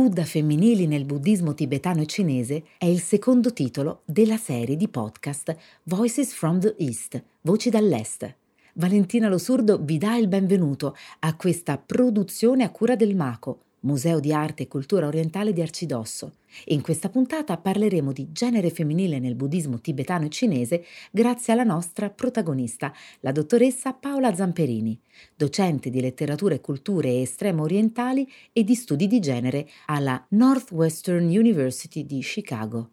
Buddha 0.00 0.24
femminili 0.24 0.86
nel 0.86 1.04
buddismo 1.04 1.52
tibetano 1.52 2.00
e 2.00 2.06
cinese 2.06 2.62
è 2.78 2.86
il 2.86 3.02
secondo 3.02 3.52
titolo 3.52 4.00
della 4.06 4.38
serie 4.38 4.74
di 4.74 4.88
podcast 4.88 5.54
Voices 5.82 6.32
from 6.32 6.58
the 6.58 6.74
East, 6.78 7.22
Voci 7.42 7.68
dall'Est. 7.68 8.34
Valentina 8.76 9.28
Losurdo 9.28 9.76
vi 9.76 9.98
dà 9.98 10.16
il 10.16 10.26
benvenuto 10.26 10.96
a 11.18 11.36
questa 11.36 11.76
produzione 11.76 12.64
a 12.64 12.70
cura 12.70 12.96
del 12.96 13.14
Maco, 13.14 13.58
Museo 13.80 14.20
di 14.20 14.32
Arte 14.32 14.62
e 14.62 14.68
Cultura 14.68 15.06
Orientale 15.06 15.52
di 15.52 15.60
Arcidosso. 15.60 16.32
In 16.66 16.82
questa 16.82 17.08
puntata 17.08 17.56
parleremo 17.56 18.12
di 18.12 18.32
genere 18.32 18.70
femminile 18.70 19.18
nel 19.18 19.34
buddismo 19.34 19.80
tibetano 19.80 20.26
e 20.26 20.30
cinese 20.30 20.84
grazie 21.10 21.52
alla 21.52 21.64
nostra 21.64 22.10
protagonista, 22.10 22.92
la 23.20 23.32
dottoressa 23.32 23.92
Paola 23.92 24.34
Zamperini, 24.34 24.98
docente 25.34 25.90
di 25.90 26.00
letteratura 26.00 26.54
e 26.54 26.60
culture 26.60 27.20
estremo 27.20 27.62
orientali 27.62 28.28
e 28.52 28.64
di 28.64 28.74
studi 28.74 29.06
di 29.06 29.20
genere 29.20 29.68
alla 29.86 30.24
Northwestern 30.30 31.24
University 31.24 32.04
di 32.04 32.20
Chicago. 32.20 32.90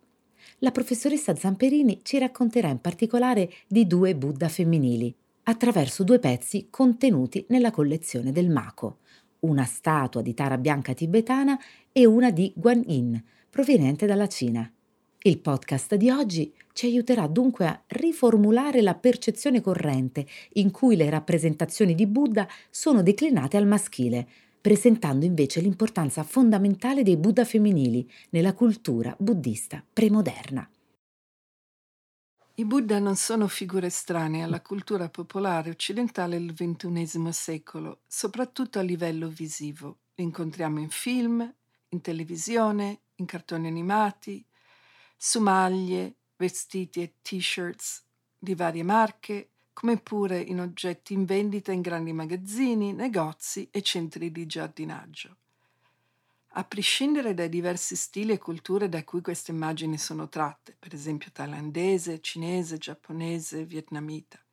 La 0.59 0.71
professoressa 0.71 1.35
Zamperini 1.35 2.01
ci 2.03 2.17
racconterà 2.17 2.69
in 2.69 2.79
particolare 2.79 3.51
di 3.67 3.85
due 3.85 4.15
Buddha 4.15 4.49
femminili, 4.49 5.13
attraverso 5.43 6.03
due 6.03 6.19
pezzi 6.19 6.67
contenuti 6.69 7.45
nella 7.49 7.71
collezione 7.71 8.31
del 8.31 8.49
Mako 8.49 8.99
una 9.39 9.65
statua 9.65 10.21
di 10.21 10.33
Tara 10.33 10.57
bianca 10.57 10.93
tibetana 10.93 11.59
e 11.91 12.05
una 12.05 12.31
di 12.31 12.51
Guan 12.55 12.83
Yin, 12.87 13.23
proveniente 13.49 14.05
dalla 14.05 14.27
Cina. 14.27 14.71
Il 15.21 15.39
podcast 15.39 15.95
di 15.95 16.09
oggi 16.09 16.53
ci 16.73 16.85
aiuterà 16.85 17.27
dunque 17.27 17.65
a 17.65 17.81
riformulare 17.87 18.81
la 18.81 18.95
percezione 18.95 19.61
corrente 19.61 20.27
in 20.53 20.71
cui 20.71 20.95
le 20.95 21.09
rappresentazioni 21.09 21.95
di 21.95 22.05
Buddha 22.05 22.47
sono 22.69 23.01
declinate 23.01 23.57
al 23.57 23.65
maschile, 23.65 24.27
presentando 24.61 25.25
invece 25.25 25.59
l'importanza 25.59 26.23
fondamentale 26.23 27.03
dei 27.03 27.17
Buddha 27.17 27.45
femminili 27.45 28.09
nella 28.29 28.53
cultura 28.53 29.15
buddista 29.17 29.83
premoderna. 29.91 30.69
I 32.59 32.65
Buddha 32.65 32.99
non 32.99 33.15
sono 33.15 33.47
figure 33.47 33.87
estranee 33.87 34.41
alla 34.41 34.61
cultura 34.61 35.09
popolare 35.09 35.69
occidentale 35.69 36.39
del 36.39 36.53
XXI 36.53 37.31
secolo, 37.31 37.99
soprattutto 38.07 38.79
a 38.79 38.81
livello 38.81 39.27
visivo. 39.27 39.97
Li 40.15 40.23
incontriamo 40.23 40.79
in 40.79 40.89
film, 40.89 41.53
in 41.89 42.01
televisione, 42.01 43.01
in 43.17 43.25
cartoni 43.25 43.67
animati, 43.67 44.43
su 45.15 45.39
maglie, 45.39 46.15
vestiti 46.37 47.01
e 47.01 47.15
t-shirts 47.21 48.05
di 48.37 48.55
varie 48.55 48.83
marche, 48.83 49.51
come 49.73 49.97
pure 49.97 50.39
in 50.39 50.59
oggetti 50.59 51.13
in 51.13 51.25
vendita 51.25 51.71
in 51.71 51.81
grandi 51.81 52.13
magazzini, 52.13 52.93
negozi 52.93 53.69
e 53.71 53.81
centri 53.81 54.31
di 54.31 54.45
giardinaggio. 54.47 55.37
A 56.53 56.63
prescindere 56.63 57.35
dai 57.35 57.49
diversi 57.49 57.95
stili 57.95 58.31
e 58.33 58.39
culture 58.39 58.89
da 58.89 59.03
cui 59.03 59.21
queste 59.21 59.51
immagini 59.51 59.99
sono 59.99 60.27
tratte, 60.27 60.75
per 60.79 60.95
esempio 60.95 61.31
thailandese, 61.31 62.19
cinese, 62.21 62.79
giapponese, 62.79 63.65
vietnamita, 63.65 64.43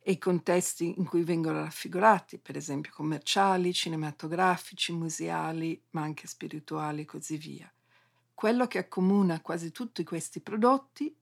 e 0.00 0.12
i 0.12 0.18
contesti 0.18 0.98
in 0.98 1.04
cui 1.04 1.22
vengono 1.22 1.60
raffigurati, 1.60 2.38
per 2.38 2.56
esempio 2.56 2.90
commerciali, 2.92 3.72
cinematografici, 3.72 4.92
museali, 4.92 5.80
ma 5.90 6.02
anche 6.02 6.26
spirituali 6.26 7.02
e 7.02 7.04
così 7.04 7.36
via. 7.36 7.72
Quello 8.40 8.66
che 8.66 8.78
accomuna 8.78 9.42
quasi 9.42 9.70
tutti 9.70 10.02
questi 10.02 10.40
prodotti, 10.40 11.14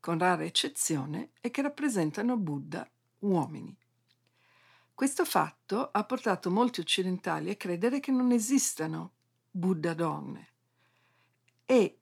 con 0.00 0.18
rara 0.18 0.42
eccezione, 0.42 1.30
è 1.40 1.48
che 1.52 1.62
rappresentano 1.62 2.36
Buddha 2.36 2.84
uomini. 3.20 3.78
Questo 4.92 5.24
fatto 5.24 5.90
ha 5.92 6.02
portato 6.02 6.50
molti 6.50 6.80
occidentali 6.80 7.50
a 7.50 7.54
credere 7.54 8.00
che 8.00 8.10
non 8.10 8.32
esistano 8.32 9.12
Buddha 9.52 9.94
donne. 9.94 10.48
E 11.64 11.98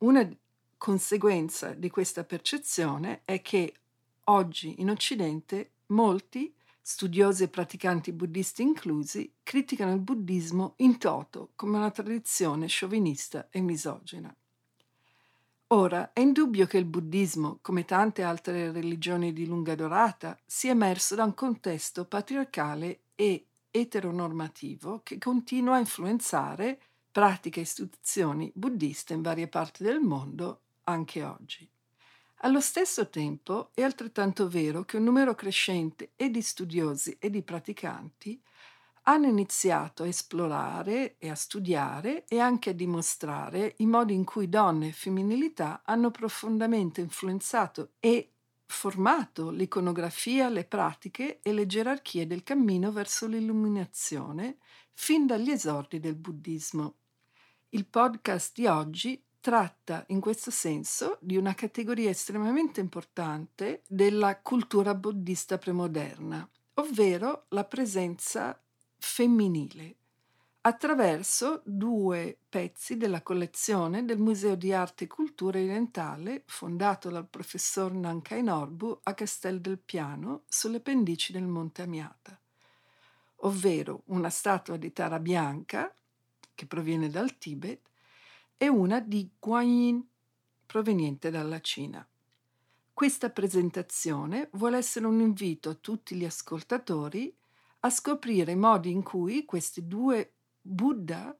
una 0.00 0.28
conseguenza 0.76 1.72
di 1.72 1.88
questa 1.88 2.22
percezione 2.22 3.22
è 3.24 3.40
che 3.40 3.74
oggi 4.24 4.82
in 4.82 4.90
Occidente 4.90 5.70
molti, 5.86 6.54
studiosi 6.90 7.44
e 7.44 7.48
praticanti 7.48 8.10
buddisti 8.10 8.62
inclusi, 8.62 9.32
criticano 9.44 9.92
il 9.92 10.00
buddismo 10.00 10.74
in 10.78 10.98
toto 10.98 11.50
come 11.54 11.76
una 11.76 11.92
tradizione 11.92 12.66
sciovinista 12.66 13.46
e 13.48 13.60
misogina. 13.60 14.34
Ora, 15.68 16.12
è 16.12 16.18
indubbio 16.18 16.66
che 16.66 16.78
il 16.78 16.86
buddismo, 16.86 17.60
come 17.62 17.84
tante 17.84 18.24
altre 18.24 18.72
religioni 18.72 19.32
di 19.32 19.46
lunga 19.46 19.76
durata, 19.76 20.36
sia 20.44 20.72
emerso 20.72 21.14
da 21.14 21.22
un 21.22 21.34
contesto 21.34 22.06
patriarcale 22.06 23.02
e 23.14 23.46
eteronormativo 23.70 25.02
che 25.04 25.16
continua 25.18 25.76
a 25.76 25.78
influenzare 25.78 26.80
pratiche 27.12 27.60
e 27.60 27.62
istituzioni 27.62 28.50
buddiste 28.52 29.14
in 29.14 29.22
varie 29.22 29.46
parti 29.46 29.84
del 29.84 30.00
mondo 30.00 30.62
anche 30.82 31.22
oggi. 31.22 31.70
Allo 32.42 32.62
stesso 32.62 33.10
tempo 33.10 33.70
è 33.74 33.82
altrettanto 33.82 34.48
vero 34.48 34.84
che 34.84 34.96
un 34.96 35.04
numero 35.04 35.34
crescente 35.34 36.12
e 36.16 36.30
di 36.30 36.40
studiosi 36.40 37.18
e 37.20 37.28
di 37.28 37.42
praticanti 37.42 38.42
hanno 39.02 39.26
iniziato 39.26 40.04
a 40.04 40.06
esplorare 40.06 41.16
e 41.18 41.28
a 41.28 41.34
studiare 41.34 42.24
e 42.26 42.38
anche 42.38 42.70
a 42.70 42.72
dimostrare 42.72 43.74
i 43.78 43.86
modi 43.86 44.14
in 44.14 44.24
cui 44.24 44.48
donne 44.48 44.88
e 44.88 44.92
femminilità 44.92 45.82
hanno 45.84 46.10
profondamente 46.10 47.02
influenzato 47.02 47.90
e 48.00 48.32
formato 48.64 49.50
l'iconografia, 49.50 50.48
le 50.48 50.64
pratiche 50.64 51.40
e 51.42 51.52
le 51.52 51.66
gerarchie 51.66 52.26
del 52.26 52.42
cammino 52.42 52.90
verso 52.90 53.26
l'illuminazione 53.26 54.56
fin 54.94 55.26
dagli 55.26 55.50
esordi 55.50 56.00
del 56.00 56.14
buddismo. 56.14 56.94
Il 57.70 57.84
podcast 57.84 58.54
di 58.54 58.66
oggi 58.66 59.22
tratta 59.40 60.04
in 60.08 60.20
questo 60.20 60.50
senso 60.50 61.16
di 61.20 61.36
una 61.36 61.54
categoria 61.54 62.10
estremamente 62.10 62.80
importante 62.80 63.82
della 63.86 64.38
cultura 64.40 64.94
buddista 64.94 65.58
premoderna, 65.58 66.48
ovvero 66.74 67.46
la 67.48 67.64
presenza 67.64 68.58
femminile, 68.98 69.96
attraverso 70.62 71.62
due 71.64 72.36
pezzi 72.48 72.98
della 72.98 73.22
collezione 73.22 74.04
del 74.04 74.18
Museo 74.18 74.56
di 74.56 74.74
Arte 74.74 75.04
e 75.04 75.06
Cultura 75.06 75.58
Orientale 75.58 76.42
fondato 76.44 77.08
dal 77.08 77.26
professor 77.26 77.92
Nankai 77.94 78.42
Norbu 78.42 79.00
a 79.04 79.14
Castel 79.14 79.60
del 79.62 79.78
Piano 79.78 80.42
sulle 80.48 80.80
pendici 80.80 81.32
del 81.32 81.46
Monte 81.46 81.80
Amiata, 81.80 82.38
ovvero 83.36 84.02
una 84.06 84.28
statua 84.28 84.76
di 84.76 84.92
Tara 84.92 85.18
Bianca 85.18 85.92
che 86.54 86.66
proviene 86.66 87.08
dal 87.08 87.38
Tibet, 87.38 87.89
e 88.62 88.68
una 88.68 89.00
di 89.00 89.26
Guanyin, 89.38 90.06
proveniente 90.66 91.30
dalla 91.30 91.62
Cina. 91.62 92.06
Questa 92.92 93.30
presentazione 93.30 94.50
vuole 94.52 94.76
essere 94.76 95.06
un 95.06 95.18
invito 95.18 95.70
a 95.70 95.74
tutti 95.74 96.14
gli 96.14 96.26
ascoltatori 96.26 97.34
a 97.80 97.88
scoprire 97.88 98.52
i 98.52 98.56
modi 98.56 98.90
in 98.90 99.02
cui 99.02 99.46
questi 99.46 99.86
due 99.86 100.34
Buddha 100.60 101.34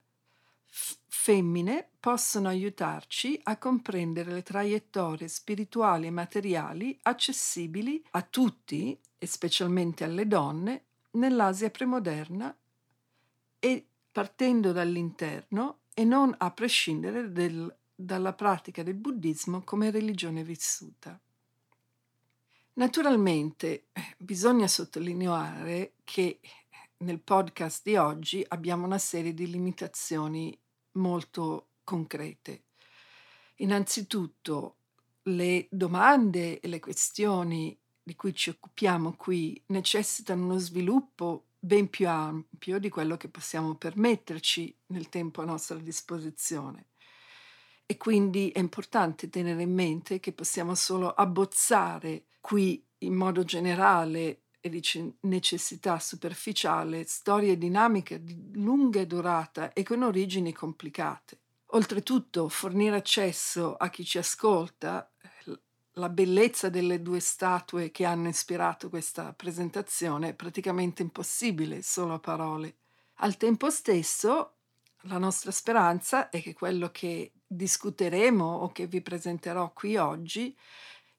femmine 0.65 1.91
possono 2.01 2.49
aiutarci 2.49 3.39
a 3.43 3.59
comprendere 3.59 4.33
le 4.33 4.43
traiettorie 4.43 5.29
spirituali 5.29 6.07
e 6.07 6.11
materiali 6.11 6.99
accessibili 7.03 8.03
a 8.13 8.23
tutti, 8.23 8.99
e 9.19 9.27
specialmente 9.27 10.05
alle 10.05 10.27
donne, 10.27 10.85
nell'Asia 11.11 11.69
premoderna 11.69 12.57
e 13.59 13.87
partendo 14.11 14.73
dall'interno 14.73 15.80
e 16.01 16.05
non 16.05 16.35
a 16.39 16.51
prescindere 16.51 17.31
del, 17.31 17.77
dalla 17.95 18.33
pratica 18.33 18.83
del 18.83 18.95
buddismo 18.95 19.61
come 19.65 19.91
religione 19.91 20.43
vissuta. 20.43 21.21
Naturalmente 22.73 23.89
eh, 23.93 24.15
bisogna 24.17 24.67
sottolineare 24.67 25.97
che 26.03 26.41
nel 27.01 27.21
podcast 27.21 27.83
di 27.85 27.97
oggi 27.97 28.43
abbiamo 28.49 28.87
una 28.87 28.97
serie 28.97 29.35
di 29.35 29.51
limitazioni 29.51 30.59
molto 30.93 31.67
concrete. 31.85 32.63
Innanzitutto 33.57 34.77
le 35.25 35.67
domande 35.71 36.61
e 36.61 36.69
le 36.69 36.81
questioni 36.81 37.79
di 38.03 38.17
cui 38.17 38.35
ci 38.35 38.49
occupiamo 38.49 39.17
qui 39.19 39.63
necessitano 39.67 40.45
uno 40.45 40.57
sviluppo 40.57 41.45
ben 41.63 41.91
più 41.91 42.09
ampio 42.09 42.79
di 42.79 42.89
quello 42.89 43.19
che 43.19 43.29
possiamo 43.29 43.75
permetterci 43.75 44.75
nel 44.87 45.11
tempo 45.11 45.43
a 45.43 45.45
nostra 45.45 45.77
disposizione. 45.77 46.87
E 47.85 47.97
quindi 47.97 48.51
è 48.51 48.59
importante 48.59 49.29
tenere 49.29 49.63
in 49.63 49.75
mente 49.75 50.21
che 50.21 50.33
possiamo 50.33 50.75
solo 50.75 51.13
abbozzare 51.13 52.27
qui 52.41 52.83
in 52.99 53.15
modo 53.15 53.45
generale 53.45 54.45
e 54.61 54.69
di 54.69 54.83
necessità 55.23 55.99
superficiale 55.99 57.05
storie 57.05 57.59
dinamiche 57.59 58.23
di 58.23 58.53
lunga 58.55 59.05
durata 59.05 59.73
e 59.73 59.83
con 59.83 60.03
origini 60.03 60.53
complicate. 60.53 61.41
Oltretutto, 61.73 62.49
fornire 62.49 62.97
accesso 62.97 63.75
a 63.77 63.89
chi 63.91 64.05
ci 64.05 64.19
ascolta 64.19 65.10
la 65.95 66.09
bellezza 66.09 66.69
delle 66.69 67.03
due 67.03 67.21
statue 67.21 67.91
che 67.91 68.05
hanno 68.05 68.29
ispirato 68.29 68.89
questa 68.89 69.33
presentazione 69.33 70.31
è 70.31 70.35
praticamente 70.35 71.03
impossibile 71.03 71.83
solo 71.83 72.15
a 72.15 72.19
parole. 72.19 72.77
Al 73.17 73.37
tempo 73.37 73.71
stesso, 73.71 74.55
La 75.05 75.19
nostra 75.19 75.51
speranza 75.51 76.29
è 76.29 76.43
che 76.43 76.53
quello 76.53 76.91
che 76.91 77.33
discuteremo 77.47 78.45
o 78.45 78.71
che 78.71 78.87
vi 78.87 79.01
presenterò 79.01 79.73
qui 79.73 79.97
oggi 79.97 80.55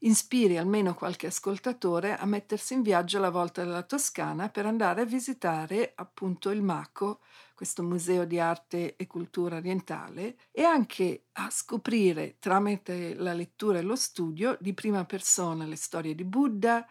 ispiri 0.03 0.57
almeno 0.57 0.94
qualche 0.94 1.27
ascoltatore 1.27 2.18
a 2.18 2.25
mettersi 2.25 2.74
in 2.74 2.81
viaggio 2.81 3.18
alla 3.18 3.30
volta 3.30 3.63
della 3.63 3.83
Toscana 3.83 4.50
per 4.50 4.65
andare 4.65 5.01
a 5.01 5.06
visitare 5.06 5.94
appunto 5.95 6.50
il 6.50 6.62
MACO, 6.62 7.19
questo 7.53 7.83
museo 7.83 8.25
di 8.25 8.39
arte 8.39 8.95
e 8.95 9.06
cultura 9.06 9.57
orientale, 9.57 10.38
e 10.51 10.63
anche 10.63 11.25
a 11.33 11.50
scoprire 11.51 12.38
tramite 12.39 13.13
la 13.13 13.33
lettura 13.33 13.77
e 13.77 13.83
lo 13.83 13.95
studio 13.95 14.57
di 14.59 14.74
prima 14.74 15.06
persona 15.06 15.65
le 15.65 15.75
storie 15.75 16.15
di 16.15 16.24
Buddha 16.24 16.88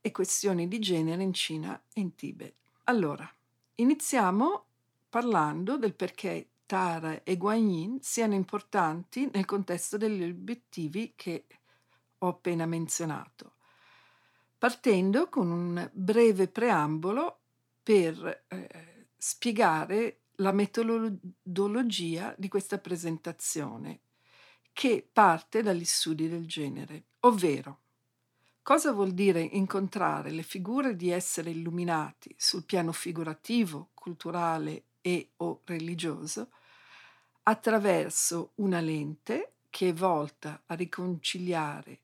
e 0.00 0.10
questioni 0.10 0.68
di 0.68 0.78
genere 0.78 1.22
in 1.22 1.32
Cina 1.32 1.80
e 1.92 2.00
in 2.00 2.14
Tibet. 2.14 2.54
Allora, 2.84 3.30
iniziamo 3.76 4.64
parlando 5.08 5.78
del 5.78 5.94
perché 5.94 6.48
Tara 6.66 7.22
e 7.24 7.36
Guanyin 7.36 7.98
siano 8.00 8.34
importanti 8.34 9.28
nel 9.32 9.44
contesto 9.44 9.96
degli 9.96 10.22
obiettivi 10.22 11.14
che 11.16 11.46
ho 12.22 12.28
appena 12.28 12.66
menzionato, 12.66 13.54
partendo 14.58 15.28
con 15.28 15.50
un 15.50 15.90
breve 15.92 16.48
preambolo 16.48 17.38
per 17.82 18.44
eh, 18.48 19.08
spiegare 19.16 20.20
la 20.36 20.52
metodologia 20.52 22.34
di 22.36 22.48
questa 22.48 22.78
presentazione, 22.78 24.00
che 24.72 25.06
parte 25.10 25.62
dagli 25.62 25.84
studi 25.84 26.28
del 26.28 26.46
genere, 26.46 27.04
ovvero 27.20 27.80
cosa 28.62 28.92
vuol 28.92 29.12
dire 29.12 29.40
incontrare 29.40 30.30
le 30.30 30.42
figure 30.42 30.96
di 30.96 31.10
esseri 31.10 31.50
illuminati 31.50 32.34
sul 32.38 32.64
piano 32.64 32.92
figurativo, 32.92 33.90
culturale 33.94 34.84
e 35.00 35.32
o 35.38 35.62
religioso 35.64 36.50
attraverso 37.44 38.52
una 38.56 38.80
lente 38.80 39.54
che 39.70 39.88
è 39.88 39.92
volta 39.92 40.62
a 40.66 40.74
riconciliare 40.74 42.00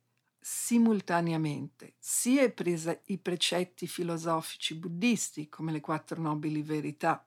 simultaneamente 0.48 1.94
sia 1.98 2.44
i, 2.44 3.18
precetti 3.18 3.88
filosofici 3.88 4.76
buddisti 4.76 5.48
come 5.48 5.72
le 5.72 5.80
quattro 5.80 6.22
nobili 6.22 6.62
verità, 6.62 7.26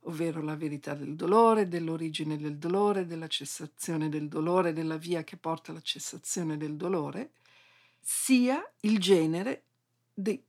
ovvero 0.00 0.42
la 0.42 0.56
verità 0.56 0.94
del 0.94 1.14
dolore, 1.14 1.68
dell'origine 1.68 2.36
del 2.36 2.58
dolore, 2.58 3.06
della 3.06 3.28
cessazione 3.28 4.08
del 4.08 4.26
dolore, 4.26 4.72
della 4.72 4.96
via 4.96 5.22
che 5.22 5.36
porta 5.36 5.70
alla 5.70 5.80
cessazione 5.80 6.56
del 6.56 6.74
dolore, 6.74 7.34
sia 8.00 8.60
il 8.80 8.98
genere 8.98 9.66
di, 10.12 10.42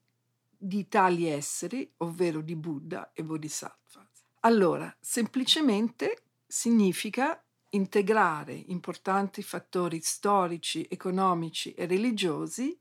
di 0.57 0.87
tali 0.87 1.27
esseri, 1.27 1.87
ovvero 1.97 2.41
di 2.41 2.55
Buddha 2.55 3.11
e 3.13 3.23
Bodhisattva. 3.23 4.03
Allora, 4.39 4.91
semplicemente 4.99 6.23
significa 6.47 7.39
integrare 7.69 8.53
importanti 8.67 9.43
fattori 9.43 9.99
storici, 10.01 10.85
economici 10.89 11.73
e 11.73 11.85
religiosi 11.85 12.79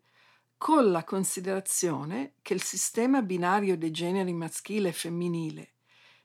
con 0.57 0.91
la 0.91 1.05
considerazione 1.05 2.35
che 2.43 2.55
il 2.55 2.63
sistema 2.63 3.23
binario 3.23 3.77
dei 3.77 3.91
generi 3.91 4.33
maschile 4.33 4.89
e 4.89 4.93
femminile, 4.93 5.73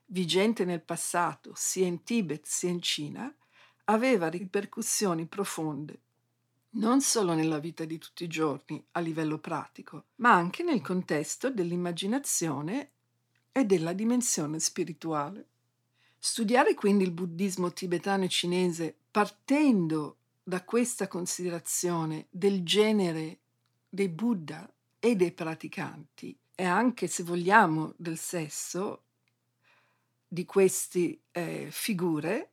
vigente 0.06 0.64
nel 0.64 0.82
passato 0.82 1.52
sia 1.54 1.86
in 1.86 2.02
Tibet 2.02 2.46
sia 2.46 2.70
in 2.70 2.80
Cina, 2.80 3.34
aveva 3.84 4.28
ripercussioni 4.28 5.26
profonde 5.26 6.00
non 6.74 7.00
solo 7.00 7.34
nella 7.34 7.58
vita 7.58 7.84
di 7.84 7.98
tutti 7.98 8.24
i 8.24 8.28
giorni 8.28 8.82
a 8.92 9.00
livello 9.00 9.38
pratico, 9.38 10.04
ma 10.16 10.32
anche 10.32 10.62
nel 10.62 10.80
contesto 10.80 11.50
dell'immaginazione 11.50 12.90
e 13.50 13.64
della 13.64 13.92
dimensione 13.92 14.58
spirituale. 14.58 15.48
Studiare 16.24 16.74
quindi 16.74 17.02
il 17.02 17.10
buddismo 17.10 17.72
tibetano 17.72 18.22
e 18.22 18.28
cinese 18.28 18.94
partendo 19.10 20.18
da 20.40 20.62
questa 20.62 21.08
considerazione 21.08 22.28
del 22.30 22.62
genere 22.62 23.40
dei 23.88 24.08
Buddha 24.08 24.72
e 25.00 25.16
dei 25.16 25.32
praticanti 25.32 26.38
e 26.54 26.62
anche, 26.62 27.08
se 27.08 27.24
vogliamo, 27.24 27.94
del 27.96 28.18
sesso 28.18 29.02
di 30.28 30.46
queste 30.46 31.22
eh, 31.32 31.66
figure 31.72 32.50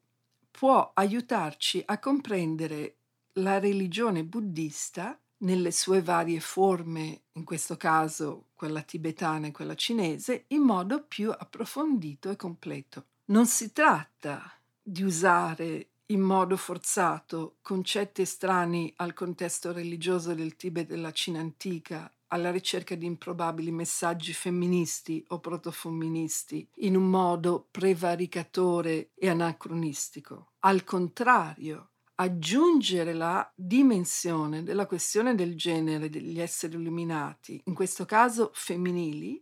può 0.49 0.89
aiutarci 0.95 1.83
a 1.85 1.99
comprendere 1.99 2.95
la 3.33 3.59
religione 3.59 4.23
buddista 4.23 5.15
nelle 5.37 5.71
sue 5.71 6.01
varie 6.01 6.39
forme, 6.39 7.21
in 7.33 7.43
questo 7.43 7.77
caso 7.77 8.45
quella 8.55 8.81
tibetana 8.81 9.45
e 9.45 9.51
quella 9.51 9.75
cinese, 9.75 10.45
in 10.47 10.61
modo 10.63 11.03
più 11.03 11.29
approfondito 11.29 12.31
e 12.31 12.35
completo. 12.35 13.05
Non 13.29 13.45
si 13.45 13.71
tratta 13.71 14.51
di 14.81 15.03
usare 15.03 15.89
in 16.07 16.19
modo 16.19 16.57
forzato 16.57 17.57
concetti 17.61 18.23
estranei 18.23 18.91
al 18.97 19.13
contesto 19.13 19.71
religioso 19.71 20.33
del 20.33 20.55
Tibet 20.55 20.85
e 20.89 20.95
della 20.95 21.11
Cina 21.11 21.39
antica 21.39 22.11
alla 22.29 22.49
ricerca 22.49 22.95
di 22.95 23.05
improbabili 23.05 23.69
messaggi 23.69 24.33
femministi 24.33 25.23
o 25.27 25.39
protofemministi 25.39 26.67
in 26.77 26.95
un 26.95 27.07
modo 27.07 27.67
prevaricatore 27.69 29.11
e 29.13 29.29
anacronistico. 29.29 30.53
Al 30.61 30.83
contrario, 30.83 31.89
aggiungere 32.15 33.13
la 33.13 33.47
dimensione 33.53 34.63
della 34.63 34.87
questione 34.87 35.35
del 35.35 35.55
genere 35.55 36.09
degli 36.09 36.39
esseri 36.39 36.77
illuminati, 36.77 37.61
in 37.65 37.75
questo 37.75 38.05
caso 38.05 38.49
femminili, 38.55 39.39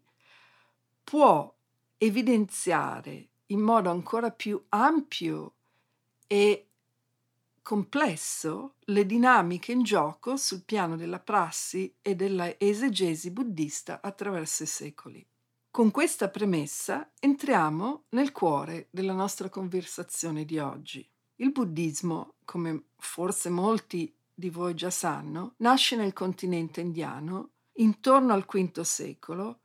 può 1.06 1.56
evidenziare 1.98 3.30
in 3.48 3.60
modo 3.60 3.90
ancora 3.90 4.32
più 4.32 4.62
ampio 4.70 5.54
e 6.28 6.68
complesso 7.62 8.76
le 8.86 9.06
dinamiche 9.06 9.74
in 9.74 9.84
gioco 9.84 10.38
sul 10.38 10.64
piano 10.64 10.96
della 10.96 11.20
prassi 11.20 11.94
e 12.02 12.16
della 12.16 12.58
esegesi 12.58 13.32
buddista 13.32 14.00
attraverso 14.02 14.64
i 14.64 14.68
secoli. 14.68 15.26
Con 15.70 15.92
questa 15.92 16.30
premessa 16.30 17.12
entriamo 17.20 18.06
nel 18.10 18.32
cuore 18.32 18.88
della 18.90 19.14
nostra 19.14 19.50
conversazione 19.50 20.46
di 20.46 20.58
oggi. 20.58 21.08
Il 21.36 21.52
buddismo, 21.52 22.36
come 22.45 22.86
forse 22.98 23.50
molti 23.50 24.12
di 24.33 24.50
voi 24.50 24.74
già 24.74 24.90
sanno, 24.90 25.54
nasce 25.57 25.95
nel 25.95 26.14
continente 26.14 26.81
indiano 26.81 27.50
intorno 27.74 28.33
al 28.33 28.45
V 28.45 28.81
secolo 28.81 29.60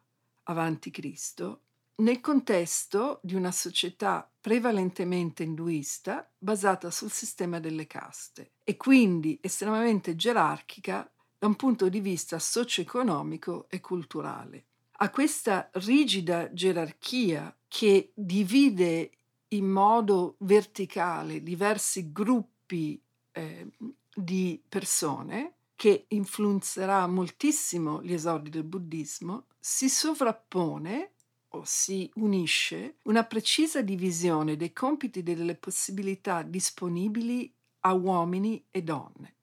avanti 0.45 0.91
Cristo 0.91 1.61
nel 2.03 2.21
contesto 2.21 3.21
di 3.23 3.35
una 3.35 3.53
società 3.53 4.29
prevalentemente 4.41 5.45
induista 5.45 6.29
basata 6.37 6.91
sul 6.91 7.11
sistema 7.11 7.61
delle 7.61 7.87
caste 7.87 8.53
e 8.65 8.77
quindi 8.77 9.39
estremamente 9.41 10.17
gerarchica 10.17 11.09
da 11.39 11.47
un 11.47 11.55
punto 11.55 11.89
di 11.89 12.01
vista 12.01 12.39
socio-economico 12.39 13.67
e 13.69 13.81
culturale. 13.81 14.65
A 14.99 15.11
questa 15.11 15.71
rigida 15.75 16.53
gerarchia 16.53 17.55
che 17.69 18.13
divide 18.15 19.11
in 19.49 19.67
modo 19.67 20.37
verticale 20.39 21.43
diversi 21.43 22.13
gruppi 22.13 23.01
eh, 23.33 23.69
di 24.15 24.61
persone, 24.69 25.55
che 25.75 26.05
influenzerà 26.09 27.07
moltissimo 27.07 28.03
gli 28.03 28.13
esordi 28.13 28.51
del 28.51 28.65
buddismo, 28.65 29.47
si 29.59 29.89
sovrappone 29.89 31.12
o 31.53 31.63
si 31.65 32.11
unisce 32.17 32.97
una 33.05 33.25
precisa 33.25 33.83
divisione 33.83 34.57
dei 34.57 34.73
compiti 34.73 35.21
e 35.21 35.23
delle 35.23 35.55
possibilità 35.55 36.43
disponibili 36.43 37.53
a 37.81 37.93
uomini 37.93 38.65
e 38.71 38.83
donne, 38.83 39.37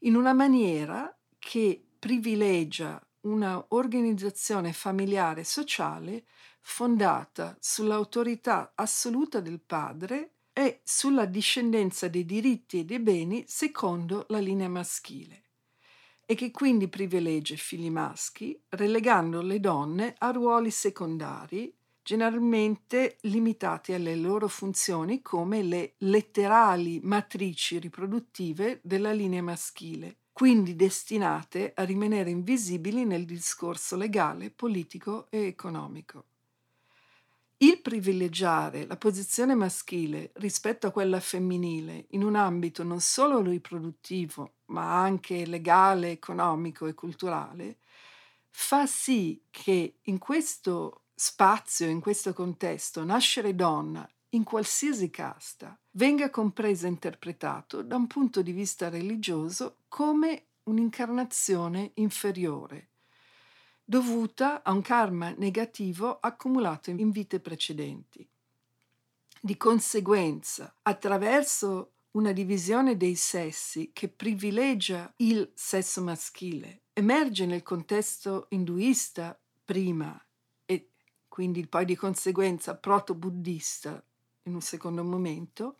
in 0.00 0.14
una 0.14 0.32
maniera 0.32 1.14
che 1.38 1.84
privilegia 1.98 3.00
una 3.22 3.64
organizzazione 3.68 4.72
familiare 4.72 5.40
e 5.40 5.44
sociale 5.44 6.24
fondata 6.60 7.56
sull'autorità 7.60 8.72
assoluta 8.74 9.40
del 9.40 9.60
padre 9.60 10.34
e 10.52 10.80
sulla 10.84 11.24
discendenza 11.24 12.08
dei 12.08 12.24
diritti 12.24 12.80
e 12.80 12.84
dei 12.84 13.00
beni 13.00 13.44
secondo 13.46 14.26
la 14.28 14.38
linea 14.38 14.68
maschile 14.68 15.47
e 16.30 16.34
che 16.34 16.50
quindi 16.50 16.88
privilegia 16.88 17.54
i 17.54 17.56
figli 17.56 17.88
maschi, 17.88 18.60
relegando 18.68 19.40
le 19.40 19.60
donne 19.60 20.14
a 20.18 20.30
ruoli 20.30 20.70
secondari, 20.70 21.74
generalmente 22.02 23.16
limitati 23.22 23.94
alle 23.94 24.14
loro 24.14 24.46
funzioni 24.46 25.22
come 25.22 25.62
le 25.62 25.94
letterali 26.00 27.00
matrici 27.02 27.78
riproduttive 27.78 28.80
della 28.82 29.12
linea 29.12 29.42
maschile, 29.42 30.18
quindi 30.30 30.76
destinate 30.76 31.72
a 31.74 31.82
rimanere 31.84 32.28
invisibili 32.28 33.06
nel 33.06 33.24
discorso 33.24 33.96
legale, 33.96 34.50
politico 34.50 35.28
e 35.30 35.46
economico. 35.46 36.24
Il 37.56 37.80
privilegiare 37.80 38.84
la 38.84 38.98
posizione 38.98 39.54
maschile 39.54 40.32
rispetto 40.34 40.86
a 40.86 40.90
quella 40.90 41.20
femminile 41.20 42.04
in 42.10 42.22
un 42.22 42.34
ambito 42.34 42.82
non 42.82 43.00
solo 43.00 43.40
riproduttivo, 43.40 44.52
ma 44.68 45.00
anche 45.00 45.46
legale, 45.46 46.10
economico 46.10 46.86
e 46.86 46.94
culturale, 46.94 47.78
fa 48.50 48.86
sì 48.86 49.40
che 49.50 49.98
in 50.02 50.18
questo 50.18 51.02
spazio, 51.14 51.88
in 51.88 52.00
questo 52.00 52.32
contesto, 52.32 53.04
nascere 53.04 53.54
donna 53.54 54.08
in 54.30 54.44
qualsiasi 54.44 55.10
casta, 55.10 55.78
venga 55.92 56.30
compreso 56.30 56.86
e 56.86 56.90
interpretato 56.90 57.82
da 57.82 57.96
un 57.96 58.06
punto 58.06 58.42
di 58.42 58.52
vista 58.52 58.88
religioso 58.88 59.78
come 59.88 60.44
un'incarnazione 60.64 61.92
inferiore, 61.94 62.88
dovuta 63.82 64.62
a 64.62 64.72
un 64.72 64.82
karma 64.82 65.30
negativo 65.36 66.18
accumulato 66.20 66.90
in 66.90 67.10
vite 67.10 67.40
precedenti. 67.40 68.28
Di 69.40 69.56
conseguenza, 69.56 70.74
attraverso 70.82 71.92
una 72.18 72.32
divisione 72.32 72.96
dei 72.96 73.14
sessi 73.14 73.90
che 73.92 74.08
privilegia 74.08 75.12
il 75.18 75.52
sesso 75.54 76.02
maschile, 76.02 76.82
emerge 76.92 77.46
nel 77.46 77.62
contesto 77.62 78.46
induista 78.50 79.38
prima 79.64 80.20
e 80.66 80.90
quindi 81.28 81.64
poi 81.68 81.84
di 81.84 81.94
conseguenza 81.94 82.76
proto-buddista 82.76 84.04
in 84.42 84.54
un 84.54 84.60
secondo 84.60 85.04
momento, 85.04 85.76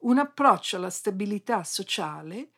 un 0.00 0.18
approccio 0.18 0.76
alla 0.76 0.90
stabilità 0.90 1.64
sociale 1.64 2.52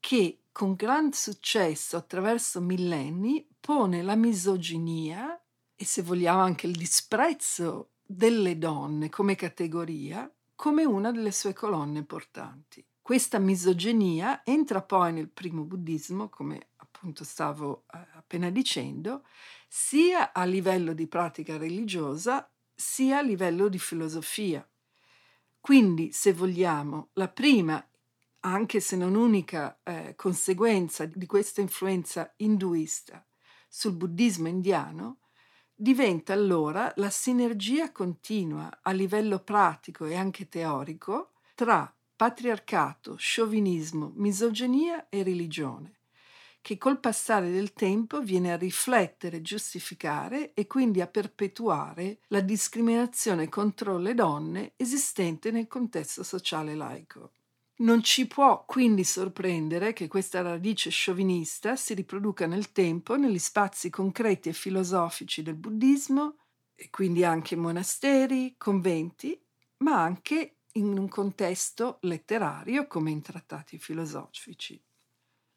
che 0.00 0.44
con 0.50 0.74
gran 0.74 1.12
successo 1.12 1.98
attraverso 1.98 2.62
millenni 2.62 3.46
pone 3.60 4.02
la 4.02 4.14
misoginia 4.14 5.38
e 5.74 5.84
se 5.84 6.00
vogliamo 6.00 6.40
anche 6.40 6.66
il 6.66 6.74
disprezzo 6.74 7.90
delle 8.02 8.56
donne 8.56 9.10
come 9.10 9.34
categoria 9.34 10.30
come 10.56 10.84
una 10.84 11.12
delle 11.12 11.30
sue 11.30 11.52
colonne 11.52 12.04
portanti. 12.04 12.84
Questa 13.00 13.38
misoginia 13.38 14.42
entra 14.44 14.82
poi 14.82 15.12
nel 15.12 15.28
primo 15.28 15.62
buddismo, 15.62 16.28
come 16.28 16.70
appunto 16.76 17.22
stavo 17.22 17.84
eh, 17.94 17.98
appena 18.14 18.50
dicendo, 18.50 19.24
sia 19.68 20.32
a 20.32 20.44
livello 20.44 20.92
di 20.92 21.06
pratica 21.06 21.56
religiosa 21.56 22.50
sia 22.74 23.18
a 23.18 23.22
livello 23.22 23.68
di 23.68 23.78
filosofia. 23.78 24.68
Quindi, 25.60 26.10
se 26.12 26.32
vogliamo, 26.32 27.10
la 27.12 27.28
prima, 27.28 27.84
anche 28.40 28.80
se 28.80 28.96
non 28.96 29.14
unica, 29.14 29.80
eh, 29.82 30.14
conseguenza 30.16 31.06
di 31.06 31.26
questa 31.26 31.60
influenza 31.60 32.32
induista 32.38 33.24
sul 33.68 33.94
buddismo 33.94 34.48
indiano 34.48 35.18
diventa 35.78 36.32
allora 36.32 36.90
la 36.96 37.10
sinergia 37.10 37.92
continua 37.92 38.80
a 38.82 38.92
livello 38.92 39.40
pratico 39.40 40.06
e 40.06 40.16
anche 40.16 40.48
teorico 40.48 41.32
tra 41.54 41.94
patriarcato, 42.16 43.16
sciovinismo, 43.16 44.12
misoginia 44.16 45.08
e 45.10 45.22
religione, 45.22 45.98
che 46.62 46.78
col 46.78 46.98
passare 46.98 47.50
del 47.50 47.74
tempo 47.74 48.22
viene 48.22 48.52
a 48.52 48.56
riflettere, 48.56 49.42
giustificare 49.42 50.54
e 50.54 50.66
quindi 50.66 51.02
a 51.02 51.06
perpetuare 51.06 52.20
la 52.28 52.40
discriminazione 52.40 53.50
contro 53.50 53.98
le 53.98 54.14
donne 54.14 54.72
esistente 54.76 55.50
nel 55.50 55.66
contesto 55.66 56.22
sociale 56.22 56.74
laico. 56.74 57.32
Non 57.78 58.02
ci 58.02 58.26
può 58.26 58.64
quindi 58.64 59.04
sorprendere 59.04 59.92
che 59.92 60.08
questa 60.08 60.40
radice 60.40 60.88
sciovinista 60.88 61.76
si 61.76 61.92
riproduca 61.92 62.46
nel 62.46 62.72
tempo 62.72 63.16
negli 63.16 63.38
spazi 63.38 63.90
concreti 63.90 64.48
e 64.48 64.54
filosofici 64.54 65.42
del 65.42 65.56
buddismo, 65.56 66.36
e 66.74 66.88
quindi 66.88 67.22
anche 67.22 67.54
monasteri, 67.54 68.54
conventi, 68.56 69.38
ma 69.78 70.02
anche 70.02 70.56
in 70.72 70.96
un 70.96 71.08
contesto 71.08 71.98
letterario 72.02 72.86
come 72.86 73.10
in 73.10 73.20
trattati 73.20 73.78
filosofici. 73.78 74.80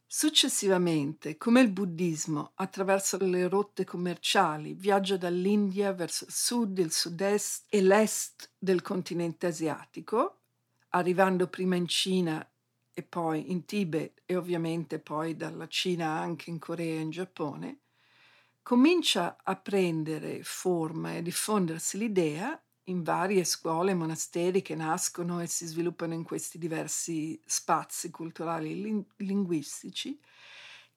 Successivamente, 0.05 1.37
come 1.37 1.61
il 1.61 1.71
buddismo, 1.71 2.51
attraverso 2.55 3.17
le 3.17 3.47
rotte 3.47 3.85
commerciali, 3.85 4.73
viaggia 4.73 5.17
dall'India 5.17 5.93
verso 5.93 6.25
il 6.25 6.31
sud, 6.31 6.79
il 6.79 6.91
sud-est 6.91 7.65
e 7.69 7.81
l'est 7.81 8.51
del 8.57 8.81
continente 8.81 9.45
asiatico, 9.47 10.38
arrivando 10.89 11.47
prima 11.47 11.75
in 11.75 11.87
Cina 11.87 12.47
e 12.93 13.03
poi 13.03 13.51
in 13.51 13.65
Tibet 13.65 14.21
e 14.25 14.35
ovviamente 14.35 14.99
poi 14.99 15.35
dalla 15.35 15.67
Cina 15.67 16.07
anche 16.07 16.49
in 16.49 16.59
Corea 16.59 16.97
e 16.97 17.01
in 17.01 17.09
Giappone, 17.09 17.79
comincia 18.61 19.37
a 19.41 19.55
prendere 19.55 20.43
forma 20.43 21.13
e 21.13 21.17
a 21.17 21.21
diffondersi 21.21 21.97
l'idea 21.97 22.61
in 22.85 23.03
varie 23.03 23.43
scuole 23.43 23.91
e 23.91 23.95
monasteri 23.95 24.61
che 24.61 24.75
nascono 24.75 25.39
e 25.41 25.47
si 25.47 25.65
sviluppano 25.65 26.13
in 26.13 26.23
questi 26.23 26.57
diversi 26.57 27.39
spazi 27.45 28.09
culturali 28.09 28.71
e 28.71 29.23
linguistici, 29.23 30.19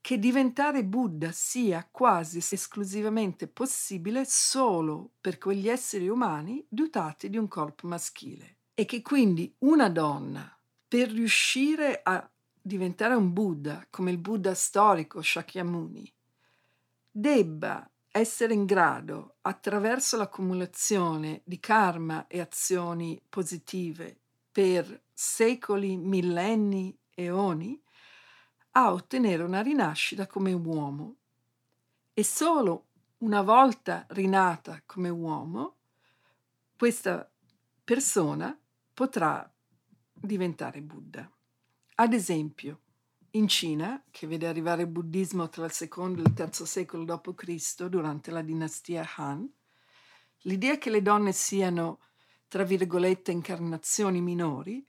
che 0.00 0.18
diventare 0.18 0.84
Buddha 0.84 1.30
sia 1.30 1.86
quasi 1.88 2.38
esclusivamente 2.38 3.46
possibile 3.46 4.24
solo 4.24 5.12
per 5.20 5.38
quegli 5.38 5.68
esseri 5.68 6.08
umani 6.08 6.64
dotati 6.68 7.30
di 7.30 7.36
un 7.36 7.46
corpo 7.46 7.86
maschile 7.86 8.56
e 8.74 8.84
che 8.84 9.02
quindi 9.02 9.54
una 9.58 9.88
donna 9.88 10.56
per 10.88 11.10
riuscire 11.10 12.00
a 12.02 12.28
diventare 12.60 13.14
un 13.14 13.32
Buddha 13.32 13.86
come 13.90 14.10
il 14.10 14.18
Buddha 14.18 14.54
storico 14.54 15.20
Shakyamuni 15.20 16.12
debba 17.10 17.86
essere 18.14 18.52
in 18.52 18.66
grado, 18.66 19.36
attraverso 19.42 20.18
l'accumulazione 20.18 21.40
di 21.44 21.58
karma 21.58 22.26
e 22.26 22.40
azioni 22.40 23.20
positive 23.26 24.18
per 24.52 25.04
secoli, 25.12 25.96
millenni, 25.96 26.96
eoni, 27.14 27.80
a 28.72 28.92
ottenere 28.92 29.42
una 29.42 29.62
rinascita 29.62 30.26
come 30.26 30.52
uomo. 30.52 31.16
E 32.12 32.22
solo 32.22 32.84
una 33.18 33.40
volta 33.40 34.04
rinata 34.10 34.82
come 34.84 35.08
uomo, 35.08 35.76
questa 36.76 37.28
persona 37.82 38.56
potrà 38.92 39.50
diventare 40.12 40.82
Buddha. 40.82 41.30
Ad 41.96 42.12
esempio, 42.12 42.80
in 43.32 43.48
Cina, 43.48 44.02
che 44.10 44.26
vede 44.26 44.46
arrivare 44.46 44.82
il 44.82 44.88
buddismo 44.88 45.48
tra 45.48 45.64
il 45.64 45.72
secondo 45.72 46.20
e 46.20 46.24
il 46.26 46.34
terzo 46.34 46.64
secolo 46.64 47.04
d.C., 47.04 47.84
durante 47.86 48.30
la 48.30 48.42
dinastia 48.42 49.08
Han, 49.16 49.50
l'idea 50.42 50.76
che 50.76 50.90
le 50.90 51.00
donne 51.00 51.32
siano, 51.32 52.00
tra 52.48 52.64
virgolette, 52.64 53.32
incarnazioni 53.32 54.20
minori, 54.20 54.86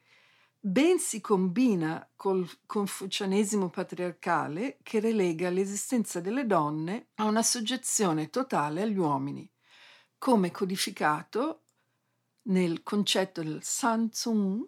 ben 0.59 0.97
si 0.99 1.21
combina 1.21 2.09
col 2.15 2.49
confucianesimo 2.65 3.69
patriarcale 3.69 4.79
che 4.81 4.99
relega 4.99 5.49
l'esistenza 5.49 6.19
delle 6.19 6.45
donne 6.45 7.09
a 7.15 7.25
una 7.25 7.43
soggezione 7.43 8.29
totale 8.29 8.81
agli 8.81 8.97
uomini, 8.97 9.49
come 10.17 10.51
codificato 10.51 11.62
nel 12.43 12.83
concetto 12.83 13.41
del 13.41 13.63
Sanzun 13.63 14.65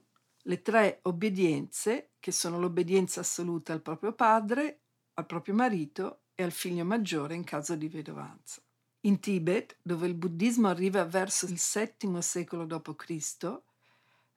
le 0.47 0.61
tre 0.61 0.99
obbedienze, 1.03 2.11
che 2.19 2.31
sono 2.31 2.59
l'obbedienza 2.59 3.21
assoluta 3.21 3.73
al 3.73 3.81
proprio 3.81 4.13
padre, 4.13 4.79
al 5.15 5.25
proprio 5.25 5.55
marito 5.55 6.21
e 6.35 6.43
al 6.43 6.51
figlio 6.51 6.85
maggiore 6.85 7.33
in 7.33 7.43
caso 7.43 7.75
di 7.75 7.87
vedovanza. 7.87 8.61
In 9.01 9.19
Tibet, 9.19 9.77
dove 9.81 10.07
il 10.07 10.15
buddismo 10.15 10.67
arriva 10.67 11.03
verso 11.05 11.45
il 11.45 11.59
VII 11.59 12.21
secolo 12.21 12.65
d.C., 12.65 13.61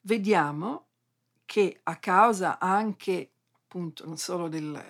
vediamo 0.02 0.86
che 1.44 1.80
a 1.82 1.96
causa 1.96 2.58
anche, 2.58 3.32
appunto, 3.64 4.04
non 4.06 4.18
solo 4.18 4.48
del, 4.48 4.82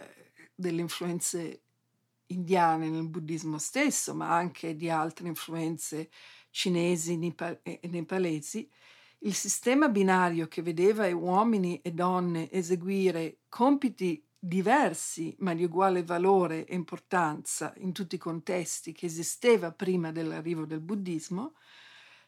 delle 0.55 0.81
influenze 0.81 1.63
indiane 2.27 2.89
nel 2.89 3.09
buddismo 3.09 3.59
stesso, 3.59 4.15
ma 4.15 4.35
anche 4.35 4.77
di 4.77 4.91
altre 4.91 5.29
influenze 5.29 6.11
cinesi 6.51 7.19
e 7.63 7.89
nepalesi, 7.89 8.71
il 9.21 9.35
sistema 9.35 9.89
binario 9.89 10.47
che 10.47 10.63
vedeva 10.63 11.13
uomini 11.15 11.81
e 11.83 11.93
donne 11.93 12.51
eseguire 12.51 13.41
compiti 13.49 14.25
diversi 14.39 15.35
ma 15.41 15.55
di 15.55 15.65
uguale 15.65 16.05
valore 16.05 16.65
e 16.65 16.75
importanza 16.75 17.75
in 17.79 17.93
tutti 17.93 18.15
i 18.15 18.19
contesti 18.19 18.93
che 18.93 19.07
esisteva 19.07 19.73
prima 19.73 20.13
dell'arrivo 20.13 20.65
del 20.65 20.81
buddismo, 20.81 21.55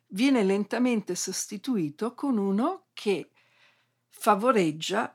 viene 0.08 0.42
lentamente 0.42 1.14
sostituito 1.14 2.14
con 2.14 2.36
uno 2.36 2.86
che 2.92 3.30
favoreggia 4.08 5.14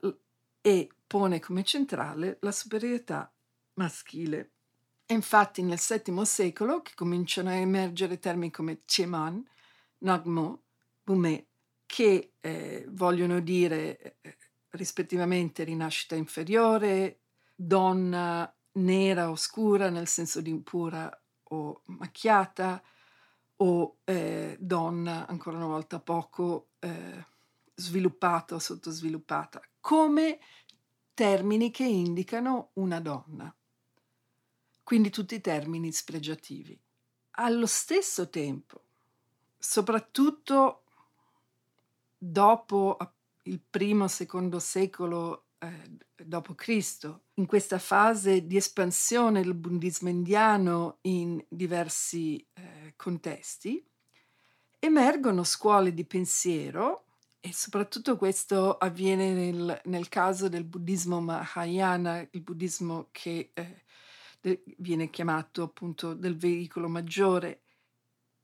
e 0.62 0.90
pone 1.06 1.40
come 1.40 1.64
centrale 1.64 2.38
la 2.40 2.52
superiorità 2.52 3.32
maschile. 3.74 4.55
È 5.08 5.14
infatti 5.14 5.62
nel 5.62 5.80
VII 5.80 6.26
secolo 6.26 6.82
che 6.82 6.94
cominciano 6.96 7.50
a 7.50 7.54
emergere 7.54 8.18
termini 8.18 8.50
come 8.50 8.82
Cheman, 8.86 9.48
Nagmo, 10.00 10.64
Bumet, 11.04 11.46
che 11.86 12.32
eh, 12.40 12.86
vogliono 12.90 13.40
dire 13.40 14.18
eh, 14.22 14.38
rispettivamente 14.70 15.64
rinascita 15.64 16.16
inferiore, 16.16 17.20
donna 17.54 18.52
nera 18.74 19.30
o 19.30 19.36
scura 19.36 19.92
nel 19.92 20.08
senso 20.08 20.42
di 20.42 20.50
impura 20.50 21.08
o 21.50 21.84
macchiata, 21.86 22.82
o 23.58 23.98
eh, 24.06 24.58
donna 24.60 25.28
ancora 25.28 25.58
una 25.58 25.68
volta 25.68 26.00
poco 26.00 26.70
eh, 26.80 27.26
sviluppata 27.76 28.56
o 28.56 28.60
sottosviluppata, 28.60 29.62
come 29.80 30.40
termini 31.14 31.70
che 31.70 31.84
indicano 31.84 32.72
una 32.74 33.00
donna 33.00 33.56
quindi 34.86 35.10
tutti 35.10 35.42
termini 35.42 35.92
spregiativi. 35.92 36.80
Allo 37.38 37.66
stesso 37.66 38.30
tempo, 38.30 38.84
soprattutto 39.58 40.84
dopo 42.16 42.96
il 43.44 43.60
primo, 43.68 44.08
secondo 44.08 44.60
secolo 44.60 45.46
eh, 45.58 45.90
d.C., 46.24 47.14
in 47.34 47.48
questa 47.48 47.80
fase 47.80 48.46
di 48.46 48.58
espansione 48.58 49.42
del 49.42 49.56
buddismo 49.56 50.08
indiano 50.08 51.00
in 51.02 51.44
diversi 51.48 52.38
eh, 52.54 52.94
contesti, 52.96 53.84
emergono 54.78 55.44
scuole 55.44 55.96
di 55.96 56.06
pensiero 56.06 57.06
e 57.40 57.52
soprattutto 57.52 58.18
questo 58.18 58.78
avviene 58.78 59.34
nel, 59.34 59.82
nel 59.86 60.10
caso 60.10 60.48
del 60.48 60.64
buddismo 60.64 61.20
Mahayana, 61.22 62.28
il 62.32 62.42
buddismo 62.42 63.08
che 63.12 63.50
eh, 63.54 63.84
de, 64.46 64.64
viene 64.78 65.10
chiamato 65.10 65.64
appunto 65.64 66.14
del 66.14 66.38
veicolo 66.38 66.88
maggiore. 66.88 67.62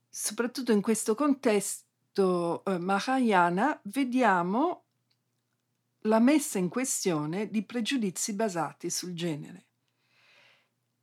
Soprattutto 0.08 0.72
in 0.72 0.80
questo 0.80 1.14
contesto 1.14 2.64
eh, 2.64 2.78
Mahayana 2.78 3.78
vediamo 3.84 4.82
la 6.06 6.18
messa 6.18 6.58
in 6.58 6.68
questione 6.68 7.48
di 7.48 7.62
pregiudizi 7.62 8.32
basati 8.32 8.90
sul 8.90 9.14
genere. 9.14 9.66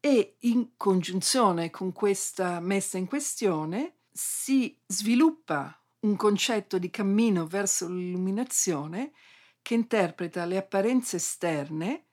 E 0.02 0.36
in 0.40 0.72
congiunzione 0.76 1.70
con 1.70 1.94
questa 1.94 2.60
messa 2.60 2.98
in 2.98 3.08
questione 3.08 4.00
si 4.12 4.78
sviluppa 4.86 5.82
un 6.02 6.18
concetto 6.18 6.78
di 6.78 6.90
cammino 6.90 7.48
verso 7.48 7.88
l'illuminazione 7.88 9.14
che 9.62 9.74
interpreta 9.74 10.46
le 10.46 10.58
apparenze 10.58 11.18
esterne, 11.18 12.08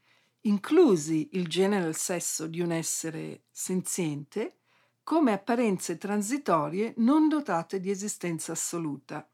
inclusi 0.46 1.30
il 1.32 1.46
genere 1.48 1.84
e 1.84 1.88
il 1.88 1.96
sesso 1.96 2.46
di 2.46 2.60
un 2.60 2.72
essere 2.72 3.44
senziente, 3.50 4.58
come 5.02 5.32
apparenze 5.32 5.98
transitorie 5.98 6.94
non 6.98 7.28
dotate 7.28 7.78
di 7.78 7.90
esistenza 7.90 8.52
assoluta. 8.52 9.28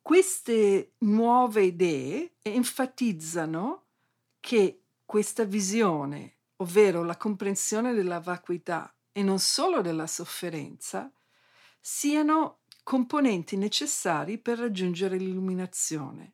Queste 0.00 0.92
nuove 0.98 1.64
idee 1.64 2.36
enfatizzano 2.42 3.84
che 4.40 4.82
questa 5.04 5.44
visione, 5.44 6.36
ovvero 6.56 7.02
la 7.02 7.16
comprensione 7.16 7.94
della 7.94 8.20
vacuità 8.20 8.94
e 9.12 9.22
non 9.22 9.38
solo 9.38 9.80
della 9.80 10.06
sofferenza, 10.06 11.10
siano 11.80 12.60
componenti 12.82 13.56
necessari 13.56 14.38
per 14.38 14.58
raggiungere 14.58 15.16
l'illuminazione. 15.16 16.32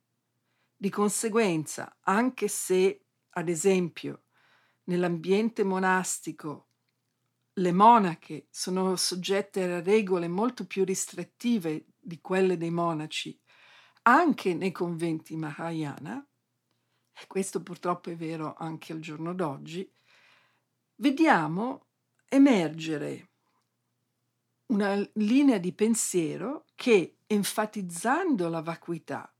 Di 0.77 0.89
conseguenza, 0.89 1.99
anche 2.03 2.49
se, 2.49 3.05
ad 3.31 3.49
esempio, 3.49 4.25
nell'ambiente 4.85 5.65
monastico 5.65 6.67
le 7.55 7.73
monache 7.73 8.47
sono 8.51 8.97
soggette 8.97 9.63
a 9.63 9.83
regole 9.83 10.29
molto 10.29 10.67
più 10.67 10.85
restrittive 10.85 11.87
di 11.99 12.21
quelle 12.21 12.57
dei 12.57 12.71
monaci 12.71 13.39
anche 14.03 14.55
nei 14.55 14.73
conventi 14.73 15.37
Mahayana, 15.37 16.27
e 17.13 17.27
questo 17.27 17.63
purtroppo 17.63 18.11
è 18.11 18.17
vero 18.17 18.55
anche 18.57 18.93
al 18.93 19.01
giorno 19.01 19.35
d'oggi, 19.35 19.89
vediamo 20.97 21.87
emergere 22.29 23.29
una 24.67 24.97
linea 25.15 25.59
di 25.59 25.73
pensiero 25.73 26.65
che, 26.75 27.19
enfatizzando 27.27 28.49
la 28.49 28.63
vacuità, 28.63 29.33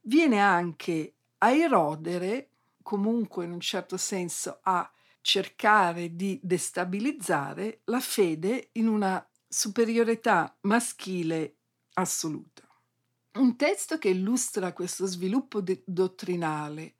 viene 0.00 0.40
anche 0.40 1.14
a 1.38 1.52
erodere, 1.52 2.53
comunque 2.84 3.46
in 3.46 3.50
un 3.50 3.60
certo 3.60 3.96
senso 3.96 4.60
a 4.62 4.88
cercare 5.22 6.14
di 6.14 6.38
destabilizzare 6.42 7.80
la 7.84 7.98
fede 7.98 8.68
in 8.72 8.88
una 8.88 9.26
superiorità 9.48 10.54
maschile 10.60 11.56
assoluta. 11.94 12.62
Un 13.38 13.56
testo 13.56 13.98
che 13.98 14.10
illustra 14.10 14.74
questo 14.74 15.06
sviluppo 15.06 15.62
de- 15.62 15.82
dottrinale 15.86 16.96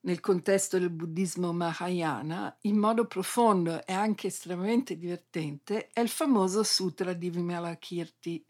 nel 0.00 0.20
contesto 0.20 0.78
del 0.78 0.90
buddismo 0.90 1.52
Mahayana 1.52 2.58
in 2.62 2.76
modo 2.76 3.06
profondo 3.06 3.84
e 3.86 3.92
anche 3.92 4.26
estremamente 4.26 4.96
divertente 4.96 5.88
è 5.92 6.00
il 6.00 6.08
famoso 6.08 6.64
Sutra 6.64 7.12
di 7.12 7.30
Vimalakirti. 7.30 8.44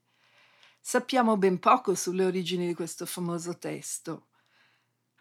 Sappiamo 0.81 1.37
ben 1.37 1.59
poco 1.59 1.95
sulle 1.95 2.25
origini 2.25 2.67
di 2.67 2.75
questo 2.75 3.05
famoso 3.05 3.59
testo. 3.59 4.28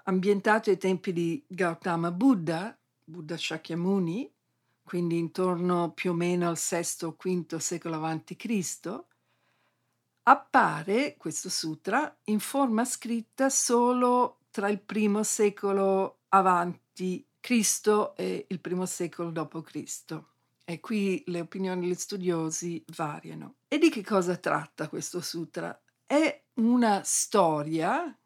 Ambientato 0.09 0.69
ai 0.69 0.77
tempi 0.77 1.11
di 1.11 1.43
Gautama 1.45 2.11
Buddha, 2.11 2.77
Buddha 3.03 3.35
Shakyamuni, 3.35 4.31
quindi 4.81 5.17
intorno 5.17 5.91
più 5.91 6.11
o 6.11 6.13
meno 6.13 6.47
al 6.47 6.57
VI 6.57 7.05
o 7.05 7.17
V 7.21 7.57
secolo 7.57 8.01
a.C., 8.05 9.03
appare 10.23 11.15
questo 11.17 11.49
sutra 11.49 12.17
in 12.25 12.39
forma 12.39 12.85
scritta 12.85 13.49
solo 13.49 14.37
tra 14.49 14.69
il 14.69 14.79
primo 14.79 15.23
secolo 15.23 16.19
avanti 16.29 17.25
Cristo 17.41 18.15
e 18.15 18.45
il 18.47 18.61
primo 18.61 18.85
secolo 18.85 19.29
dopo 19.29 19.61
Cristo. 19.61 20.29
E 20.63 20.79
qui 20.79 21.21
le 21.27 21.41
opinioni 21.41 21.81
degli 21.81 21.95
studiosi 21.95 22.81
variano. 22.95 23.55
E 23.67 23.77
di 23.77 23.89
che 23.89 24.05
cosa 24.05 24.37
tratta 24.37 24.87
questo 24.87 25.19
sutra? 25.19 25.77
È 26.05 26.43
una 26.53 27.01
storia 27.03 28.17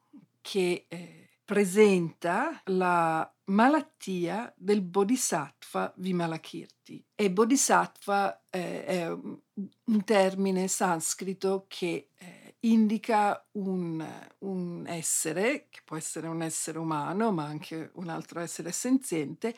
che 0.41 0.85
eh, 0.87 1.20
presenta 1.51 2.61
la 2.67 3.29
malattia 3.47 4.53
del 4.55 4.81
Bodhisattva 4.81 5.91
Vimalakirti. 5.97 7.03
E 7.13 7.29
Bodhisattva 7.29 8.45
eh, 8.49 8.85
è 8.85 9.09
un 9.09 10.03
termine 10.05 10.69
sanscrito 10.69 11.65
che 11.67 12.07
eh, 12.17 12.55
indica 12.61 13.45
un, 13.55 14.01
un, 14.37 14.85
essere, 14.87 15.67
che 15.69 15.81
può 15.83 15.97
essere 15.97 16.29
un 16.29 16.41
essere 16.41 16.79
umano, 16.79 17.33
ma 17.33 17.43
anche 17.43 17.91
un 17.95 18.07
altro 18.07 18.39
essere 18.39 18.71
senziente, 18.71 19.53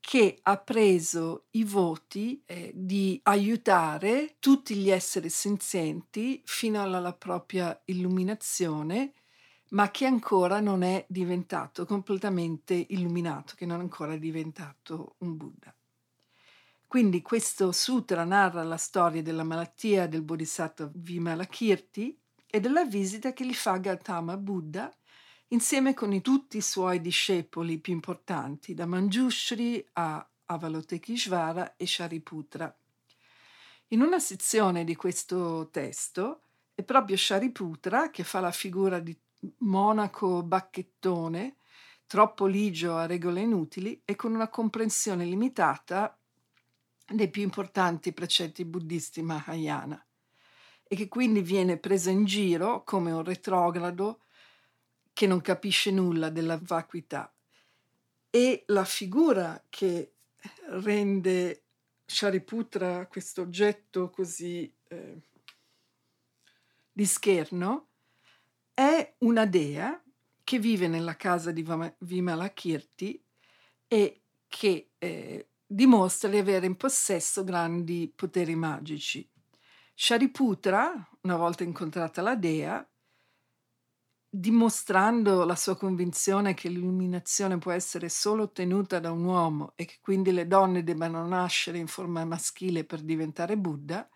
che 0.00 0.38
ha 0.42 0.58
preso 0.58 1.46
i 1.52 1.64
voti 1.64 2.42
eh, 2.44 2.72
di 2.74 3.18
aiutare 3.22 4.36
tutti 4.38 4.74
gli 4.74 4.90
esseri 4.90 5.30
senzienti 5.30 6.42
fino 6.44 6.82
alla, 6.82 7.14
propria 7.14 7.80
illuminazione 7.86 9.14
ma 9.72 9.90
che 9.90 10.06
ancora 10.06 10.60
non 10.60 10.82
è 10.82 11.04
diventato 11.08 11.84
completamente 11.86 12.74
illuminato, 12.90 13.54
che 13.56 13.66
non 13.66 13.78
è 13.78 13.82
ancora 13.82 14.16
diventato 14.16 15.14
un 15.18 15.36
Buddha. 15.36 15.74
Quindi 16.86 17.22
questo 17.22 17.72
sutra 17.72 18.24
narra 18.24 18.62
la 18.62 18.76
storia 18.76 19.22
della 19.22 19.44
malattia 19.44 20.06
del 20.06 20.22
Bodhisattva 20.22 20.90
Vimalakirti 20.92 22.18
e 22.46 22.60
della 22.60 22.84
visita 22.84 23.32
che 23.32 23.46
gli 23.46 23.54
fa 23.54 23.78
Gautama 23.78 24.36
Buddha 24.36 24.94
insieme 25.48 25.94
con 25.94 26.20
tutti 26.20 26.58
i 26.58 26.62
suoi 26.62 27.00
discepoli 27.00 27.78
più 27.78 27.94
importanti, 27.94 28.74
da 28.74 28.84
Manjushri 28.84 29.82
a 29.94 30.26
Avalokiteshvara 30.44 31.76
e 31.76 31.86
Shariputra. 31.86 32.74
In 33.88 34.02
una 34.02 34.18
sezione 34.18 34.84
di 34.84 34.94
questo 34.96 35.68
testo 35.70 36.42
è 36.74 36.82
proprio 36.82 37.16
Shariputra 37.16 38.10
che 38.10 38.22
fa 38.22 38.40
la 38.40 38.50
figura 38.52 38.98
di 38.98 39.16
monaco 39.58 40.42
bacchettone, 40.42 41.56
troppo 42.06 42.46
ligio 42.46 42.96
a 42.96 43.06
regole 43.06 43.40
inutili 43.40 44.02
e 44.04 44.16
con 44.16 44.34
una 44.34 44.48
comprensione 44.48 45.24
limitata 45.24 46.16
dei 47.06 47.28
più 47.28 47.42
importanti 47.42 48.12
precetti 48.12 48.64
buddisti 48.64 49.22
Mahayana 49.22 50.04
e 50.84 50.96
che 50.96 51.08
quindi 51.08 51.40
viene 51.40 51.78
preso 51.78 52.10
in 52.10 52.24
giro 52.24 52.84
come 52.84 53.12
un 53.12 53.24
retrogrado 53.24 54.20
che 55.12 55.26
non 55.26 55.40
capisce 55.40 55.90
nulla 55.90 56.30
della 56.30 56.58
vacuità. 56.60 57.32
E 58.28 58.64
la 58.66 58.84
figura 58.84 59.62
che 59.68 60.14
rende 60.68 61.64
Shariputra 62.04 63.06
questo 63.06 63.42
oggetto 63.42 64.10
così 64.10 64.70
eh, 64.88 65.20
di 66.92 67.06
scherno 67.06 67.91
è 68.74 69.14
una 69.18 69.46
dea 69.46 70.02
che 70.44 70.58
vive 70.58 70.88
nella 70.88 71.16
casa 71.16 71.50
di 71.50 71.66
Vimalakirti 71.98 73.24
e 73.86 74.22
che 74.48 74.90
eh, 74.98 75.48
dimostra 75.66 76.28
di 76.28 76.38
avere 76.38 76.66
in 76.66 76.76
possesso 76.76 77.44
grandi 77.44 78.12
poteri 78.14 78.54
magici. 78.54 79.28
Shariputra, 79.94 80.92
una 81.22 81.36
volta 81.36 81.64
incontrata 81.64 82.22
la 82.22 82.34
dea, 82.34 82.86
dimostrando 84.34 85.44
la 85.44 85.54
sua 85.54 85.76
convinzione 85.76 86.54
che 86.54 86.70
l'illuminazione 86.70 87.58
può 87.58 87.70
essere 87.70 88.08
solo 88.08 88.44
ottenuta 88.44 88.98
da 88.98 89.12
un 89.12 89.24
uomo 89.24 89.72
e 89.76 89.84
che 89.84 89.98
quindi 90.00 90.32
le 90.32 90.46
donne 90.46 90.82
debbano 90.82 91.26
nascere 91.26 91.76
in 91.76 91.86
forma 91.86 92.24
maschile 92.24 92.84
per 92.84 93.02
diventare 93.02 93.58
Buddha, 93.58 94.08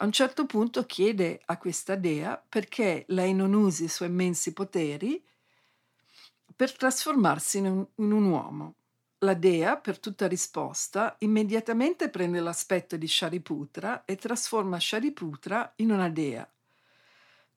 a 0.00 0.04
un 0.04 0.12
certo 0.12 0.46
punto 0.46 0.86
chiede 0.86 1.40
a 1.46 1.58
questa 1.58 1.96
dea 1.96 2.42
perché 2.48 3.04
lei 3.08 3.34
non 3.34 3.52
usi 3.52 3.84
i 3.84 3.88
suoi 3.88 4.08
immensi 4.08 4.52
poteri 4.52 5.22
per 6.54 6.76
trasformarsi 6.76 7.58
in 7.58 7.66
un, 7.66 7.86
in 7.96 8.12
un 8.12 8.24
uomo. 8.24 8.74
La 9.18 9.34
dea, 9.34 9.76
per 9.76 9.98
tutta 9.98 10.28
risposta, 10.28 11.16
immediatamente 11.20 12.08
prende 12.08 12.38
l'aspetto 12.40 12.96
di 12.96 13.08
Shariputra 13.08 14.04
e 14.04 14.14
trasforma 14.16 14.78
Shariputra 14.78 15.72
in 15.76 15.90
una 15.90 16.08
dea. 16.08 16.48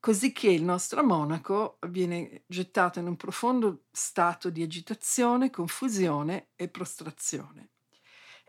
così 0.00 0.32
che 0.32 0.50
il 0.50 0.64
nostro 0.64 1.04
monaco 1.04 1.78
viene 1.86 2.42
gettato 2.46 2.98
in 2.98 3.06
un 3.06 3.16
profondo 3.16 3.84
stato 3.92 4.50
di 4.50 4.62
agitazione, 4.62 5.50
confusione 5.50 6.48
e 6.56 6.66
prostrazione. 6.68 7.68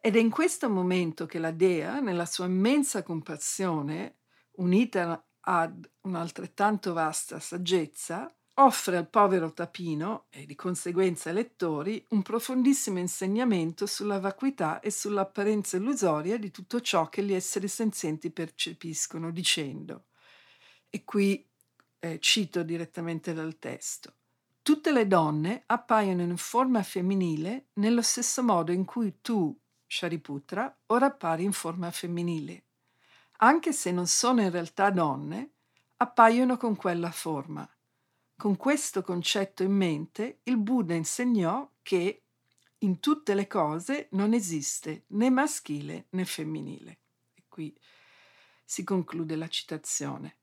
Ed 0.05 0.17
è 0.17 0.19
in 0.19 0.29
questo 0.29 0.69
momento 0.69 1.25
che 1.25 1.39
la 1.39 1.51
dea, 1.51 2.01
nella 2.01 2.25
sua 2.25 2.43
immensa 2.43 3.03
compassione, 3.03 4.17
unita 4.57 5.25
ad 5.39 5.89
un'altrettanto 6.01 6.91
vasta 6.91 7.39
saggezza, 7.39 8.29
offre 8.55 8.97
al 8.97 9.07
povero 9.07 9.53
tapino 9.53 10.25
e 10.29 10.45
di 10.45 10.55
conseguenza 10.55 11.29
ai 11.29 11.35
lettori 11.35 12.05
un 12.09 12.21
profondissimo 12.21 12.99
insegnamento 12.99 13.85
sulla 13.85 14.19
vacuità 14.19 14.81
e 14.81 14.91
sull'apparenza 14.91 15.77
illusoria 15.77 16.37
di 16.37 16.51
tutto 16.51 16.81
ciò 16.81 17.07
che 17.07 17.23
gli 17.23 17.33
esseri 17.33 17.69
senzienti 17.69 18.29
percepiscono, 18.29 19.31
dicendo 19.31 20.07
e 20.89 21.05
qui 21.05 21.49
eh, 21.99 22.19
cito 22.19 22.61
direttamente 22.61 23.33
dal 23.33 23.57
testo. 23.57 24.15
Tutte 24.61 24.91
le 24.91 25.07
donne 25.07 25.63
appaiono 25.65 26.23
in 26.23 26.35
forma 26.35 26.83
femminile 26.83 27.69
nello 27.75 28.01
stesso 28.01 28.43
modo 28.43 28.73
in 28.73 28.83
cui 28.83 29.19
tu, 29.21 29.57
Shariputra, 29.93 30.75
ora 30.87 31.05
appari 31.05 31.43
in 31.43 31.51
forma 31.51 31.91
femminile. 31.91 32.63
Anche 33.37 33.71
se 33.73 33.91
non 33.91 34.07
sono 34.07 34.41
in 34.41 34.49
realtà 34.49 34.89
donne, 34.89 35.51
appaiono 35.97 36.57
con 36.57 36.75
quella 36.75 37.11
forma. 37.11 37.69
Con 38.35 38.57
questo 38.57 39.03
concetto 39.03 39.61
in 39.61 39.71
mente, 39.71 40.39
il 40.45 40.57
Buddha 40.57 40.95
insegnò 40.95 41.69
che 41.83 42.23
in 42.79 42.99
tutte 42.99 43.35
le 43.35 43.45
cose 43.45 44.07
non 44.13 44.33
esiste 44.33 45.03
né 45.09 45.29
maschile 45.29 46.07
né 46.09 46.25
femminile. 46.25 46.97
E 47.35 47.43
qui 47.47 47.77
si 48.65 48.83
conclude 48.83 49.35
la 49.35 49.47
citazione. 49.47 50.37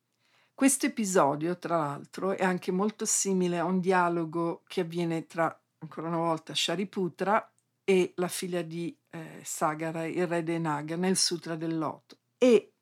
Questo 0.55 0.87
episodio, 0.87 1.59
tra 1.59 1.77
l'altro, 1.77 2.37
è 2.37 2.45
anche 2.45 2.71
molto 2.71 3.05
simile 3.05 3.59
a 3.59 3.65
un 3.65 3.81
dialogo 3.81 4.63
che 4.69 4.83
avviene 4.83 5.27
tra, 5.27 5.61
ancora 5.79 6.07
una 6.07 6.19
volta, 6.19 6.55
Shariputra 6.55 7.50
e 7.91 8.13
la 8.19 8.29
figlia 8.29 8.63
di 8.63 8.97
eh, 9.11 9.41
Sagara, 9.43 10.07
il 10.07 10.25
re 10.29 10.45
dei 10.45 10.61
Naga, 10.61 10.95
nel 10.95 11.17
Sutra 11.17 11.57
del 11.57 11.77
Loto. 11.77 12.19
E 12.39 12.75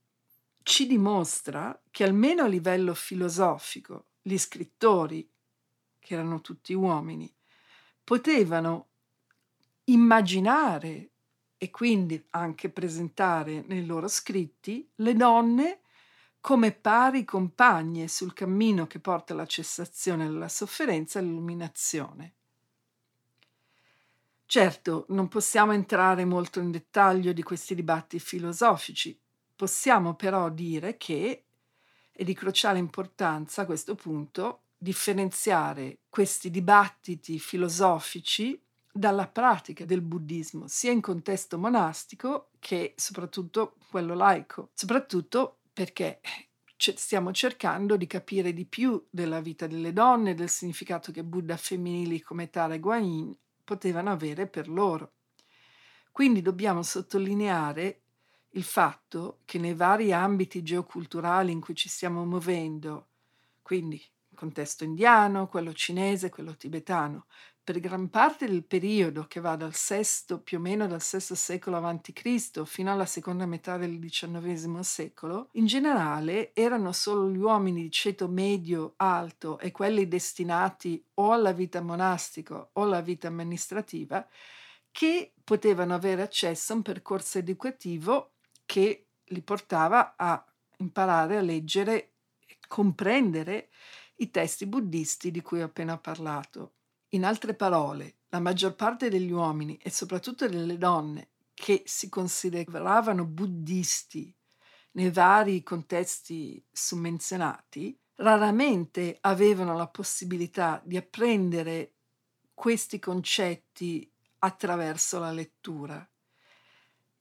ci 0.62 0.86
dimostra 0.86 1.80
che 1.90 2.04
almeno 2.04 2.42
a 2.42 2.46
livello 2.46 2.92
filosofico 2.92 4.08
gli 4.20 4.36
scrittori, 4.36 5.26
che 5.98 6.12
erano 6.12 6.42
tutti 6.42 6.74
uomini, 6.74 7.34
potevano 8.04 8.88
immaginare 9.84 11.12
e 11.56 11.70
quindi 11.70 12.22
anche 12.32 12.68
presentare 12.68 13.64
nei 13.66 13.86
loro 13.86 14.08
scritti 14.08 14.86
le 14.96 15.14
donne 15.14 15.80
come 16.38 16.72
pari 16.72 17.24
compagne 17.24 18.08
sul 18.08 18.34
cammino 18.34 18.86
che 18.86 19.00
porta 19.00 19.32
alla 19.32 19.46
cessazione 19.46 20.26
della 20.26 20.48
sofferenza 20.48 21.18
e 21.18 21.22
all'illuminazione. 21.22 22.34
Certo, 24.50 25.04
non 25.08 25.28
possiamo 25.28 25.72
entrare 25.72 26.24
molto 26.24 26.58
in 26.58 26.70
dettaglio 26.70 27.34
di 27.34 27.42
questi 27.42 27.74
dibattiti 27.74 28.18
filosofici, 28.18 29.20
possiamo 29.54 30.14
però 30.14 30.48
dire 30.48 30.96
che 30.96 31.44
è 32.10 32.24
di 32.24 32.32
cruciale 32.32 32.78
importanza 32.78 33.60
a 33.60 33.66
questo 33.66 33.94
punto 33.94 34.62
differenziare 34.78 35.98
questi 36.08 36.48
dibattiti 36.48 37.38
filosofici 37.38 38.58
dalla 38.90 39.28
pratica 39.28 39.84
del 39.84 40.00
buddismo, 40.00 40.66
sia 40.66 40.92
in 40.92 41.02
contesto 41.02 41.58
monastico 41.58 42.48
che 42.58 42.94
soprattutto 42.96 43.74
quello 43.90 44.14
laico, 44.14 44.70
soprattutto 44.72 45.58
perché 45.74 46.20
stiamo 46.74 47.32
cercando 47.32 47.98
di 47.98 48.06
capire 48.06 48.54
di 48.54 48.64
più 48.64 49.06
della 49.10 49.42
vita 49.42 49.66
delle 49.66 49.92
donne, 49.92 50.32
del 50.32 50.48
significato 50.48 51.12
che 51.12 51.22
Buddha 51.22 51.58
femminili 51.58 52.22
come 52.22 52.48
Tara 52.48 52.78
Guanyin 52.78 53.36
potevano 53.68 54.10
avere 54.10 54.46
per 54.46 54.66
loro. 54.66 55.12
Quindi 56.10 56.40
dobbiamo 56.40 56.82
sottolineare 56.82 58.00
il 58.52 58.62
fatto 58.62 59.40
che 59.44 59.58
nei 59.58 59.74
vari 59.74 60.10
ambiti 60.10 60.62
geoculturali 60.62 61.52
in 61.52 61.60
cui 61.60 61.74
ci 61.74 61.90
stiamo 61.90 62.24
muovendo, 62.24 63.08
quindi 63.60 63.96
il 63.96 64.36
contesto 64.36 64.84
indiano, 64.84 65.48
quello 65.48 65.74
cinese, 65.74 66.30
quello 66.30 66.56
tibetano, 66.56 67.26
per 67.68 67.80
gran 67.80 68.08
parte 68.08 68.46
del 68.46 68.64
periodo 68.64 69.26
che 69.26 69.40
va 69.40 69.54
dal 69.54 69.74
VI, 69.74 70.38
più 70.42 70.56
o 70.56 70.60
meno 70.62 70.86
dal 70.86 71.02
VI 71.02 71.20
secolo 71.20 71.76
a.C. 71.76 72.64
fino 72.64 72.90
alla 72.90 73.04
seconda 73.04 73.44
metà 73.44 73.76
del 73.76 73.98
XIX 73.98 74.80
secolo, 74.80 75.50
in 75.52 75.66
generale 75.66 76.54
erano 76.54 76.92
solo 76.92 77.28
gli 77.28 77.36
uomini 77.36 77.82
di 77.82 77.90
ceto 77.90 78.26
medio 78.26 78.94
alto 78.96 79.58
e 79.58 79.70
quelli 79.70 80.08
destinati 80.08 81.04
o 81.16 81.30
alla 81.30 81.52
vita 81.52 81.82
monastica 81.82 82.70
o 82.72 82.82
alla 82.84 83.02
vita 83.02 83.28
amministrativa 83.28 84.26
che 84.90 85.34
potevano 85.44 85.92
avere 85.92 86.22
accesso 86.22 86.72
a 86.72 86.76
un 86.76 86.80
percorso 86.80 87.36
educativo 87.36 88.36
che 88.64 89.08
li 89.24 89.42
portava 89.42 90.14
a 90.16 90.42
imparare 90.78 91.36
a 91.36 91.42
leggere 91.42 92.12
e 92.46 92.56
comprendere 92.66 93.68
i 94.20 94.30
testi 94.30 94.64
buddisti 94.64 95.30
di 95.30 95.42
cui 95.42 95.60
ho 95.60 95.66
appena 95.66 95.98
parlato. 95.98 96.72
In 97.12 97.24
altre 97.24 97.54
parole, 97.54 98.18
la 98.28 98.40
maggior 98.40 98.74
parte 98.74 99.08
degli 99.08 99.30
uomini 99.30 99.78
e 99.78 99.90
soprattutto 99.90 100.46
delle 100.46 100.76
donne 100.76 101.30
che 101.54 101.82
si 101.86 102.10
consideravano 102.10 103.24
buddisti 103.24 104.34
nei 104.92 105.10
vari 105.10 105.62
contesti 105.62 106.62
summenzionati, 106.70 107.98
raramente 108.16 109.16
avevano 109.22 109.74
la 109.74 109.88
possibilità 109.88 110.82
di 110.84 110.96
apprendere 110.96 111.94
questi 112.52 112.98
concetti 112.98 114.10
attraverso 114.40 115.18
la 115.18 115.32
lettura. 115.32 116.06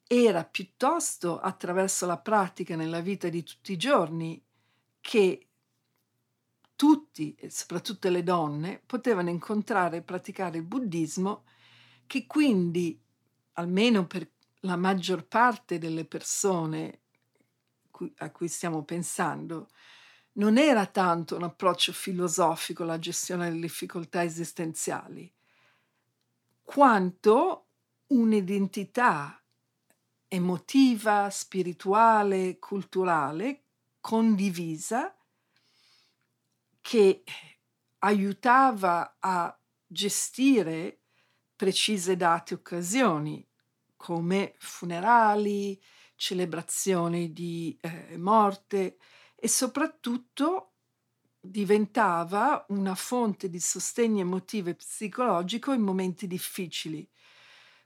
Era 0.06 0.44
piuttosto 0.44 1.40
attraverso 1.40 2.06
la 2.06 2.18
pratica 2.18 2.76
nella 2.76 3.00
vita 3.00 3.30
di 3.30 3.44
tutti 3.44 3.72
i 3.72 3.78
giorni 3.78 4.44
che 5.00 5.47
tutti, 6.78 7.36
e 7.36 7.50
soprattutto 7.50 8.08
le 8.08 8.24
donne, 8.24 8.82
potevano 8.86 9.30
incontrare 9.30 9.98
e 9.98 10.02
praticare 10.04 10.60
il 10.60 10.64
buddismo, 10.64 11.44
che 12.06 12.26
quindi, 12.26 12.98
almeno 13.54 14.08
per 14.08 14.30
la 14.62 14.78
maggior 14.78 15.28
parte 15.28 15.78
delle 15.78 16.06
persone 16.06 17.02
a 18.18 18.32
cui 18.32 18.48
stiamo 18.48 18.84
pensando, 18.84 19.70
non 20.34 20.58
era 20.58 20.86
tanto 20.86 21.36
un 21.36 21.44
approccio 21.44 21.92
filosofico 21.92 22.84
alla 22.84 23.00
gestione 23.00 23.50
delle 23.50 23.62
difficoltà 23.62 24.24
esistenziali, 24.24 25.34
quanto 26.62 27.66
un'identità 28.08 29.42
emotiva, 30.28 31.30
spirituale, 31.32 32.60
culturale 32.60 33.64
condivisa 34.00 35.17
che 36.88 37.22
aiutava 38.00 39.18
a 39.20 39.60
gestire 39.86 41.02
precise 41.54 42.16
date 42.16 42.54
e 42.54 42.58
occasioni 42.58 43.46
come 43.98 44.54
funerali, 44.58 45.78
celebrazioni 46.16 47.34
di 47.34 47.78
eh, 47.82 48.18
morte 48.18 49.00
e 49.36 49.50
soprattutto 49.50 50.76
diventava 51.42 52.66
una 52.70 52.96
fonte 52.96 53.50
di 53.50 53.60
sostegno 53.60 54.22
emotivo 54.22 54.70
e 54.70 54.76
psicologico 54.76 55.74
in 55.74 55.82
momenti 55.82 56.26
difficili, 56.26 57.06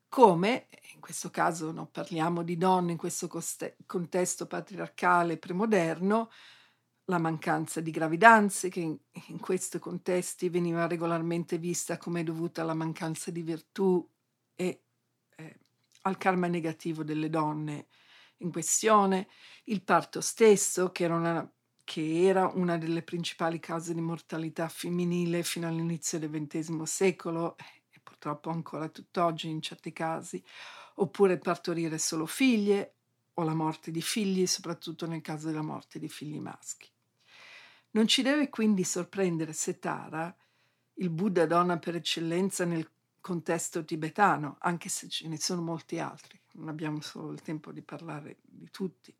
come 0.09 0.67
in 0.93 0.99
questo 0.99 1.31
caso 1.31 1.71
non 1.71 1.89
parliamo 1.89 2.43
di 2.43 2.55
donne 2.55 2.91
in 2.91 2.97
questo 2.99 3.27
coste- 3.27 3.77
contesto 3.87 4.45
patriarcale 4.45 5.37
premoderno, 5.37 6.29
la 7.05 7.17
mancanza 7.17 7.81
di 7.81 7.91
gravidanze, 7.91 8.69
che 8.69 8.79
in, 8.79 9.39
questi 9.39 9.79
contesti 9.79 10.49
veniva 10.49 10.87
regolarmente 10.87 11.57
vista 11.57 11.97
come 11.97 12.23
dovuta 12.23 12.61
alla 12.61 12.73
mancanza 12.73 13.31
di 13.31 13.41
virtù 13.41 14.07
e 14.55 14.83
eh, 15.35 15.59
al 16.03 16.17
karma 16.17 16.47
negativo 16.47 17.03
delle 17.03 17.29
donne 17.29 17.87
in 18.37 18.51
questione, 18.51 19.27
il 19.65 19.83
parto 19.83 20.21
stesso, 20.21 20.91
che 20.91 21.03
era 21.03 21.15
una, 21.15 21.53
che 21.83 22.25
era 22.25 22.47
una 22.47 22.77
delle 22.77 23.03
principali 23.03 23.59
cause 23.59 23.93
di 23.93 24.01
mortalità 24.01 24.67
femminile 24.67 25.43
fino 25.43 25.67
all'inizio 25.67 26.19
del 26.19 26.29
XX 26.29 26.81
secolo 26.83 27.55
e 27.57 27.99
purtroppo 28.01 28.49
ancora 28.49 28.89
tutt'oggi 28.89 29.49
in 29.49 29.61
certi 29.61 29.91
casi, 29.91 30.43
oppure 30.95 31.37
partorire 31.37 31.97
solo 31.97 32.25
figlie 32.25 32.95
o 33.35 33.43
la 33.43 33.53
morte 33.53 33.91
di 33.91 34.01
figli, 34.01 34.45
soprattutto 34.45 35.07
nel 35.07 35.21
caso 35.21 35.47
della 35.47 35.61
morte 35.61 35.99
di 35.99 36.09
figli 36.09 36.39
maschi. 36.39 36.89
Non 37.91 38.07
ci 38.07 38.21
deve 38.21 38.49
quindi 38.49 38.83
sorprendere 38.83 39.53
se 39.53 39.79
Tara, 39.79 40.33
il 40.95 41.09
Buddha 41.09 41.45
donna 41.45 41.77
per 41.77 41.95
eccellenza 41.95 42.65
nel 42.65 42.89
contesto 43.19 43.83
tibetano, 43.85 44.57
anche 44.59 44.89
se 44.89 45.07
ce 45.07 45.27
ne 45.27 45.37
sono 45.37 45.61
molti 45.61 45.99
altri, 45.99 46.39
non 46.53 46.69
abbiamo 46.69 47.01
solo 47.01 47.31
il 47.31 47.41
tempo 47.41 47.71
di 47.71 47.81
parlare 47.81 48.39
di 48.41 48.69
tutti, 48.71 49.15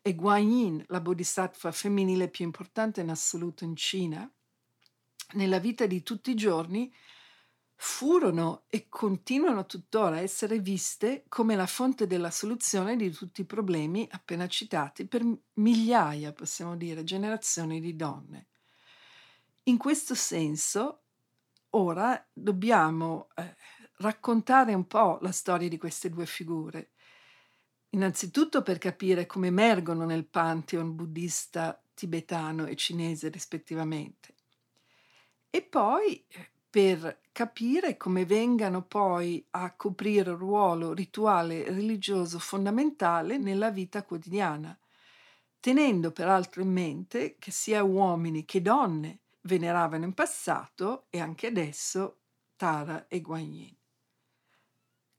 e 0.00 0.14
Guanyin, 0.14 0.84
la 0.88 1.00
bodhisattva 1.00 1.72
femminile 1.72 2.28
più 2.28 2.44
importante 2.44 3.00
in 3.00 3.10
assoluto 3.10 3.64
in 3.64 3.76
Cina, 3.76 4.30
nella 5.32 5.58
vita 5.58 5.86
di 5.86 6.02
tutti 6.02 6.30
i 6.30 6.36
giorni 6.36 6.92
furono 7.76 8.64
e 8.68 8.88
continuano 8.88 9.66
tuttora 9.66 10.16
a 10.16 10.20
essere 10.20 10.58
viste 10.60 11.24
come 11.28 11.56
la 11.56 11.66
fonte 11.66 12.06
della 12.06 12.30
soluzione 12.30 12.96
di 12.96 13.10
tutti 13.10 13.42
i 13.42 13.46
problemi 13.46 14.06
appena 14.10 14.46
citati 14.46 15.06
per 15.06 15.22
migliaia, 15.54 16.32
possiamo 16.32 16.76
dire, 16.76 17.04
generazioni 17.04 17.80
di 17.80 17.96
donne. 17.96 18.46
In 19.64 19.78
questo 19.78 20.14
senso, 20.14 21.02
ora 21.70 22.24
dobbiamo 22.32 23.28
eh, 23.34 23.56
raccontare 23.98 24.74
un 24.74 24.86
po' 24.86 25.18
la 25.22 25.32
storia 25.32 25.68
di 25.68 25.78
queste 25.78 26.10
due 26.10 26.26
figure. 26.26 26.90
Innanzitutto 27.90 28.62
per 28.62 28.78
capire 28.78 29.26
come 29.26 29.48
emergono 29.48 30.04
nel 30.04 30.26
pantheon 30.26 30.94
buddista 30.94 31.80
tibetano 31.94 32.66
e 32.66 32.76
cinese 32.76 33.28
rispettivamente. 33.28 34.34
E 35.48 35.62
poi 35.62 36.24
eh, 36.28 36.50
per 36.68 37.22
capire 37.34 37.96
come 37.96 38.24
vengano 38.24 38.82
poi 38.82 39.44
a 39.50 39.74
coprire 39.74 40.30
il 40.30 40.36
ruolo 40.36 40.92
rituale 40.92 41.64
religioso 41.64 42.38
fondamentale 42.38 43.38
nella 43.38 43.70
vita 43.70 44.04
quotidiana, 44.04 44.78
tenendo 45.58 46.12
peraltro 46.12 46.62
in 46.62 46.70
mente 46.70 47.34
che 47.40 47.50
sia 47.50 47.82
uomini 47.82 48.44
che 48.44 48.62
donne 48.62 49.22
veneravano 49.40 50.04
in 50.04 50.14
passato 50.14 51.06
e 51.10 51.18
anche 51.18 51.48
adesso 51.48 52.18
Tara 52.54 53.08
e 53.08 53.20
Guanyin. 53.20 53.76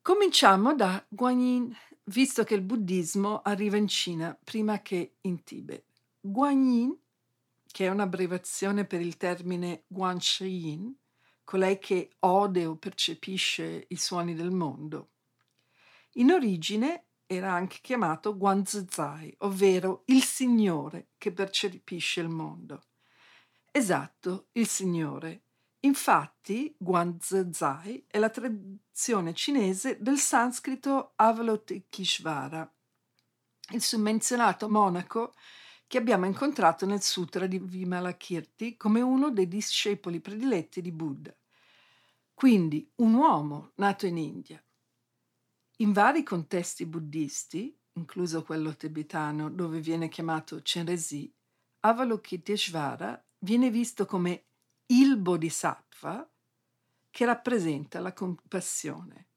Cominciamo 0.01 0.73
da 0.73 1.06
Guanyin, 1.10 1.75
visto 2.06 2.45
che 2.45 2.54
il 2.56 2.62
buddismo 2.62 3.41
arriva 3.41 3.75
in 3.75 3.89
Cina 3.89 4.39
prima 4.41 4.82
che 4.82 5.15
in 5.19 5.43
Tibet. 5.43 5.84
Guanyin, 6.21 6.97
che 7.67 7.88
è 7.88 7.89
un'abbreviazione 7.89 8.86
per 8.86 9.01
il 9.01 9.17
termine 9.17 9.84
Guanxin, 9.88 10.95
colei 11.45 11.79
che 11.79 12.15
ode 12.19 12.65
o 12.65 12.75
percepisce 12.75 13.86
i 13.88 13.95
suoni 13.95 14.34
del 14.34 14.51
mondo. 14.51 15.12
In 16.13 16.31
origine 16.31 17.05
era 17.25 17.53
anche 17.53 17.79
chiamato 17.81 18.36
Guanzizai, 18.36 19.34
ovvero 19.39 20.03
il 20.08 20.23
Signore 20.23 21.10
che 21.17 21.31
percepisce 21.31 22.19
il 22.19 22.29
mondo. 22.29 22.81
Esatto, 23.71 24.47
il 24.53 24.67
Signore. 24.67 25.41
Infatti, 25.81 26.75
Guanzizai 26.77 28.05
è 28.08 28.17
la 28.17 28.29
traduzione 28.29 29.34
cinese 29.34 29.97
del 30.01 30.17
sanscrito 30.17 31.13
Avalokiteshvara, 31.15 32.73
il 33.71 33.81
summenzionato 33.81 34.69
monaco 34.69 35.34
che 35.88 35.98
abbiamo 35.98 36.26
incontrato 36.26 36.86
nel 36.86 37.02
Sutra 37.02 37.48
di 37.48 37.60
Vimalakirti 37.60 38.76
come 38.76 39.02
uno 39.02 39.30
dei 39.30 39.48
discepoli 39.48 40.19
prediletti 40.19 40.82
di 40.82 40.91
Buddha. 40.91 41.36
Quindi 42.34 42.91
un 42.95 43.13
uomo 43.13 43.71
nato 43.76 44.06
in 44.06 44.17
India. 44.17 44.62
In 45.78 45.91
vari 45.93 46.24
contesti 46.24 46.86
buddisti, 46.86 47.78
incluso 47.93 48.43
quello 48.43 48.76
tibetano 48.76 49.50
dove 49.50 49.80
viene 49.80 50.10
chiamato 50.10 50.60
Chenrezig, 50.62 51.32
Avalokiteshvara 51.82 53.24
viene 53.39 53.69
visto 53.69 54.06
come 54.06 54.45
il 54.88 55.17
bodhisattva 55.17 56.30
che 57.10 57.26
rappresenta 57.26 58.00
la 58.00 58.12
compassione, 58.12 59.30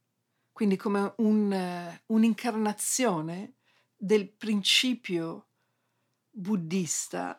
quindi 0.53 0.77
come 0.77 1.13
un, 1.19 1.53
uh, 1.53 2.15
un'incarnazione 2.15 3.59
del 3.97 4.29
principio 4.29 5.48
buddista 6.39 7.37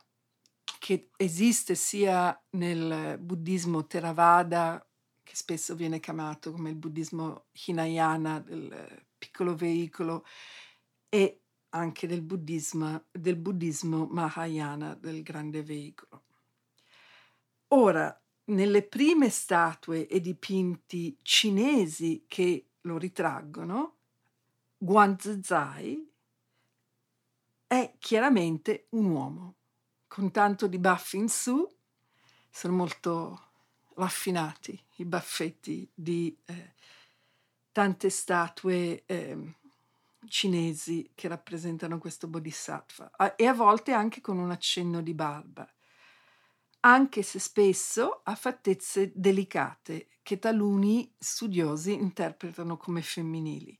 che 0.77 1.09
esiste 1.15 1.75
sia 1.75 2.37
nel 2.51 3.17
buddismo 3.19 3.85
Theravada, 3.87 4.85
che 5.23 5.35
spesso 5.35 5.75
viene 5.75 5.99
chiamato 5.99 6.51
come 6.51 6.69
il 6.69 6.75
buddismo 6.75 7.45
Hinayana, 7.65 8.39
del 8.39 9.05
piccolo 9.17 9.55
veicolo, 9.55 10.25
e 11.07 11.41
anche 11.69 12.07
del 12.07 12.21
buddismo, 12.21 13.05
del 13.11 13.35
buddismo 13.37 14.07
Mahayana, 14.07 14.95
del 14.95 15.23
grande 15.23 15.63
veicolo. 15.63 16.23
Ora, 17.69 18.21
nelle 18.45 18.83
prime 18.83 19.29
statue 19.29 20.07
e 20.07 20.19
dipinti 20.19 21.17
cinesi 21.21 22.25
che 22.27 22.69
lo 22.81 22.97
ritraggono, 22.97 23.97
Guanzai 24.77 26.08
è 27.69 27.93
chiaramente 27.99 28.87
un 28.93 29.05
uomo, 29.11 29.55
con 30.07 30.31
tanto 30.31 30.65
di 30.65 30.79
baffi 30.79 31.17
in 31.17 31.29
su, 31.29 31.69
sono 32.49 32.73
molto 32.73 33.51
raffinati 33.93 34.83
i 34.95 35.05
baffetti 35.05 35.87
di 35.93 36.35
eh, 36.45 36.73
tante 37.71 38.09
statue 38.09 39.03
eh, 39.05 39.53
cinesi 40.27 41.11
che 41.13 41.27
rappresentano 41.27 41.99
questo 41.99 42.27
bodhisattva 42.27 43.35
e 43.35 43.45
a 43.45 43.53
volte 43.53 43.91
anche 43.91 44.19
con 44.19 44.39
un 44.39 44.49
accenno 44.49 45.03
di 45.03 45.13
barba, 45.13 45.71
anche 46.79 47.21
se 47.21 47.37
spesso 47.37 48.21
ha 48.23 48.33
fattezze 48.33 49.11
delicate 49.13 50.07
che 50.23 50.39
taluni 50.39 51.13
studiosi 51.19 51.93
interpretano 51.93 52.77
come 52.77 53.03
femminili 53.03 53.79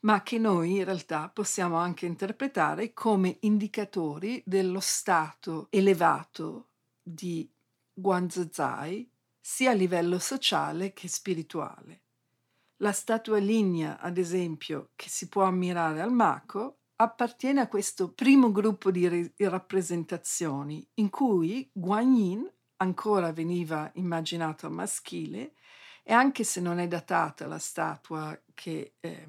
ma 0.00 0.22
che 0.22 0.38
noi 0.38 0.76
in 0.76 0.84
realtà 0.84 1.28
possiamo 1.28 1.76
anche 1.76 2.06
interpretare 2.06 2.92
come 2.92 3.38
indicatori 3.40 4.42
dello 4.44 4.80
stato 4.80 5.66
elevato 5.70 6.68
di 7.02 7.48
Guanzai 7.92 9.08
sia 9.40 9.70
a 9.70 9.74
livello 9.74 10.18
sociale 10.18 10.92
che 10.92 11.08
spirituale. 11.08 12.00
La 12.78 12.92
statua 12.92 13.38
lignea, 13.38 13.98
ad 14.00 14.18
esempio, 14.18 14.90
che 14.96 15.08
si 15.08 15.28
può 15.28 15.44
ammirare 15.44 16.02
al 16.02 16.12
Mako, 16.12 16.78
appartiene 16.96 17.60
a 17.60 17.68
questo 17.68 18.12
primo 18.12 18.52
gruppo 18.52 18.90
di 18.90 19.08
re- 19.08 19.32
rappresentazioni 19.36 20.86
in 20.94 21.08
cui 21.10 21.68
Guanyin 21.72 22.50
ancora 22.78 23.32
veniva 23.32 23.90
immaginato 23.94 24.70
maschile 24.70 25.54
e 26.02 26.12
anche 26.12 26.44
se 26.44 26.60
non 26.60 26.78
è 26.78 26.86
datata 26.86 27.46
la 27.46 27.58
statua 27.58 28.38
che 28.54 28.94
eh, 29.00 29.28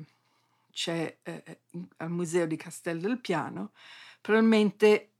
c'è 0.78 1.18
eh, 1.24 1.44
eh 1.44 1.60
al 1.98 2.12
Museo 2.12 2.46
di 2.46 2.56
Castel 2.56 3.00
del 3.00 3.20
Piano, 3.20 3.72
probabilmente 4.22 5.14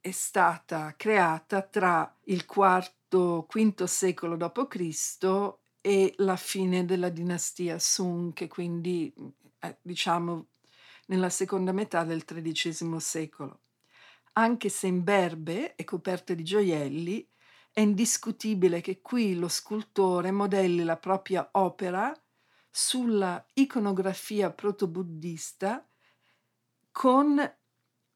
è 0.00 0.10
stata 0.10 0.92
creata 0.96 1.62
tra 1.62 2.12
il 2.24 2.44
IV 2.44 3.46
V 3.46 3.84
secolo 3.84 4.36
d.C. 4.36 5.54
e 5.80 6.14
la 6.16 6.34
fine 6.34 6.84
della 6.84 7.10
dinastia 7.10 7.78
Sung, 7.78 8.32
che 8.32 8.48
quindi 8.48 9.14
eh, 9.60 9.78
diciamo 9.80 10.46
nella 11.06 11.30
seconda 11.30 11.70
metà 11.70 12.02
del 12.02 12.24
XIII 12.24 12.98
secolo. 12.98 13.60
Anche 14.32 14.68
se 14.68 14.88
in 14.88 15.04
berbe 15.04 15.76
e 15.76 15.84
coperte 15.84 16.34
di 16.34 16.42
gioielli, 16.42 17.24
è 17.70 17.80
indiscutibile 17.80 18.80
che 18.80 19.00
qui 19.00 19.36
lo 19.36 19.46
scultore 19.46 20.32
modelli 20.32 20.82
la 20.82 20.96
propria 20.96 21.48
opera 21.52 22.12
sulla 22.76 23.46
iconografia 23.52 24.50
proto-buddista 24.50 25.88
con 26.90 27.38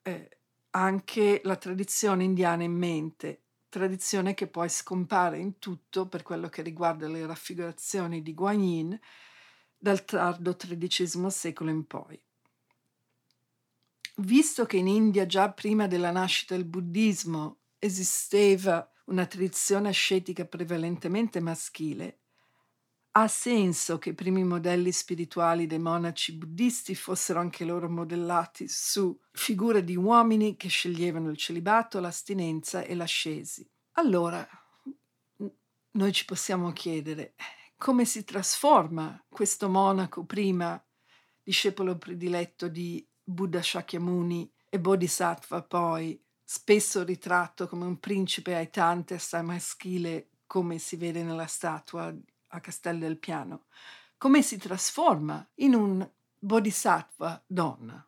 eh, 0.03 0.39
anche 0.71 1.41
la 1.45 1.55
tradizione 1.55 2.25
indiana 2.25 2.65
in 2.65 2.73
mente, 2.73 3.43
tradizione 3.69 4.35
che 4.35 4.49
poi 4.49 4.69
scompare 4.69 5.39
in 5.39 5.61
tutto 5.61 6.09
per 6.09 6.25
quello 6.25 6.49
che 6.49 6.63
riguarda 6.63 7.07
le 7.07 7.25
raffigurazioni 7.25 8.21
di 8.21 8.35
Guanyin 8.35 8.99
dal 9.77 10.05
tardo 10.05 10.57
XIII 10.57 11.31
secolo 11.31 11.71
in 11.71 11.87
poi. 11.87 12.21
Visto 14.17 14.67
che 14.67 14.77
in 14.79 14.89
India 14.89 15.25
già 15.25 15.53
prima 15.53 15.87
della 15.87 16.11
nascita 16.11 16.57
del 16.57 16.65
buddismo 16.65 17.61
esisteva 17.79 18.91
una 19.05 19.25
tradizione 19.25 19.91
ascetica 19.91 20.45
prevalentemente 20.45 21.39
maschile, 21.39 22.23
ha 23.21 23.29
senso 23.29 23.99
che 23.99 24.11
i 24.11 24.15
primi 24.15 24.45
modelli 24.45 24.93
spirituali 24.93 25.67
dei 25.67 25.81
monaci 25.81 26.35
buddisti 26.35 26.95
fossero 26.95 27.41
anche 27.41 27.65
loro 27.65 27.89
modellati 27.89 28.69
su 28.69 29.19
figure 29.33 29.83
di 29.83 29.97
uomini 29.97 30.57
che 30.57 30.69
sceglievano 30.69 31.31
il 31.31 31.37
celibato, 31.37 31.99
l'astinenza 31.99 32.83
e 32.83 32.95
l'ascesi. 32.95 33.69
Allora, 33.93 34.47
noi 35.91 36.13
ci 36.13 36.25
possiamo 36.25 36.71
chiedere 36.73 37.35
come 37.77 38.05
si 38.05 38.23
trasforma 38.23 39.21
questo 39.29 39.69
monaco 39.69 40.25
prima 40.25 40.81
discepolo 41.43 41.99
prediletto 41.99 42.69
di 42.69 43.05
Buddha 43.25 43.63
Shakyamuni 43.63 44.53
e 44.69 44.79
Bodhisattva 44.79 45.63
poi, 45.63 46.23
spesso 46.45 47.03
ritratto 47.03 47.67
come 47.67 47.85
un 47.85 47.99
principe 47.99 48.55
aitante 48.55 49.15
assai 49.15 49.43
maschile 49.43 50.29
come 50.47 50.79
si 50.79 50.97
vede 50.97 51.23
nella 51.23 51.47
statua 51.47 52.15
a 52.49 52.61
Castel 52.61 52.99
del 52.99 53.19
Piano, 53.19 53.67
come 54.17 54.43
si 54.43 54.57
trasforma 54.57 55.47
in 55.57 55.75
un 55.75 56.09
bodhisattva 56.39 57.43
donna. 57.47 58.05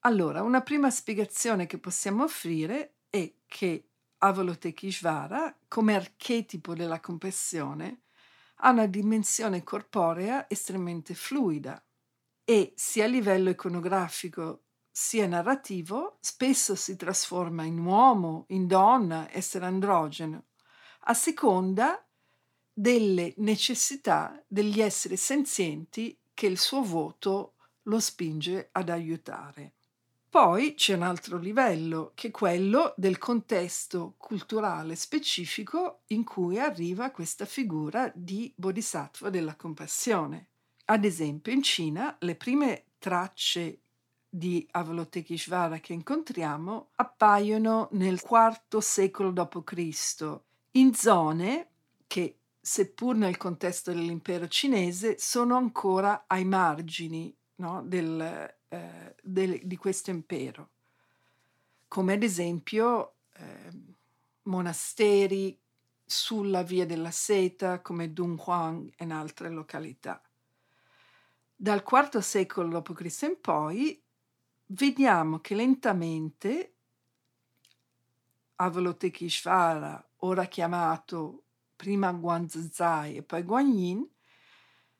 Allora, 0.00 0.42
una 0.42 0.60
prima 0.60 0.90
spiegazione 0.90 1.66
che 1.66 1.78
possiamo 1.78 2.24
offrire 2.24 2.96
è 3.08 3.32
che 3.46 3.88
Avalokiteshvara, 4.18 5.56
come 5.68 5.94
archetipo 5.94 6.74
della 6.74 7.00
compassione, 7.00 8.02
ha 8.56 8.70
una 8.70 8.86
dimensione 8.86 9.62
corporea 9.62 10.48
estremamente 10.48 11.14
fluida 11.14 11.82
e 12.44 12.72
sia 12.76 13.04
a 13.04 13.08
livello 13.08 13.50
iconografico 13.50 14.62
sia 14.90 15.26
narrativo 15.26 16.18
spesso 16.20 16.74
si 16.74 16.94
trasforma 16.96 17.64
in 17.64 17.78
uomo, 17.78 18.44
in 18.48 18.66
donna, 18.66 19.28
essere 19.30 19.66
androgeno, 19.66 20.44
a 21.06 21.14
seconda 21.14 22.06
delle 22.74 23.32
necessità 23.36 24.42
degli 24.46 24.80
esseri 24.80 25.16
senzienti 25.16 26.18
che 26.34 26.46
il 26.46 26.58
suo 26.58 26.82
voto 26.82 27.52
lo 27.82 28.00
spinge 28.00 28.70
ad 28.72 28.88
aiutare. 28.88 29.74
Poi 30.28 30.74
c'è 30.74 30.94
un 30.94 31.02
altro 31.02 31.38
livello, 31.38 32.10
che 32.14 32.28
è 32.28 32.30
quello 32.32 32.92
del 32.96 33.18
contesto 33.18 34.14
culturale 34.16 34.96
specifico 34.96 36.00
in 36.08 36.24
cui 36.24 36.58
arriva 36.58 37.12
questa 37.12 37.44
figura 37.44 38.10
di 38.12 38.52
bodhisattva 38.56 39.30
della 39.30 39.54
compassione. 39.54 40.48
Ad 40.86 41.04
esempio, 41.04 41.52
in 41.52 41.62
Cina 41.62 42.16
le 42.18 42.34
prime 42.34 42.86
tracce 42.98 43.78
di 44.28 44.66
Avalokiteshvara 44.68 45.78
che 45.78 45.92
incontriamo 45.92 46.88
appaiono 46.96 47.88
nel 47.92 48.20
IV 48.20 48.78
secolo 48.78 49.30
d.C. 49.30 50.40
in 50.72 50.94
zone 50.94 51.68
che, 52.08 52.38
seppur 52.64 53.14
nel 53.14 53.36
contesto 53.36 53.92
dell'impero 53.92 54.48
cinese, 54.48 55.18
sono 55.18 55.54
ancora 55.56 56.24
ai 56.26 56.46
margini 56.46 57.36
no, 57.56 57.82
del, 57.84 58.18
eh, 58.68 59.14
del, 59.22 59.60
di 59.62 59.76
questo 59.76 60.08
impero, 60.08 60.70
come 61.86 62.14
ad 62.14 62.22
esempio 62.22 63.16
eh, 63.34 63.70
monasteri 64.44 65.60
sulla 66.06 66.62
via 66.62 66.86
della 66.86 67.10
seta 67.10 67.82
come 67.82 68.14
Dunhuang 68.14 68.94
e 68.96 69.04
in 69.04 69.12
altre 69.12 69.50
località. 69.50 70.22
Dal 71.54 71.84
IV 71.86 72.18
secolo 72.20 72.80
d.C. 72.80 73.22
in 73.24 73.40
poi 73.42 74.02
vediamo 74.68 75.38
che 75.40 75.54
lentamente 75.54 76.74
Avalokiteshvara, 78.56 80.12
ora 80.20 80.46
chiamato 80.46 81.43
prima 81.74 82.12
Guanzai 82.12 83.16
e 83.16 83.22
poi 83.22 83.42
Guanyin, 83.42 84.08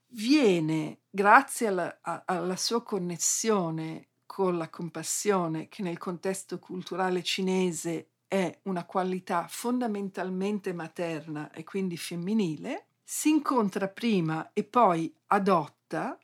viene, 0.08 1.00
grazie 1.10 1.66
alla, 1.68 2.00
alla 2.02 2.56
sua 2.56 2.82
connessione 2.82 4.08
con 4.26 4.56
la 4.56 4.68
compassione, 4.68 5.68
che 5.68 5.82
nel 5.82 5.98
contesto 5.98 6.58
culturale 6.58 7.22
cinese 7.22 8.10
è 8.26 8.60
una 8.64 8.84
qualità 8.84 9.46
fondamentalmente 9.48 10.72
materna 10.72 11.52
e 11.52 11.62
quindi 11.62 11.96
femminile, 11.96 12.86
si 13.04 13.28
incontra 13.28 13.88
prima 13.88 14.50
e 14.52 14.64
poi 14.64 15.14
adotta 15.26 16.18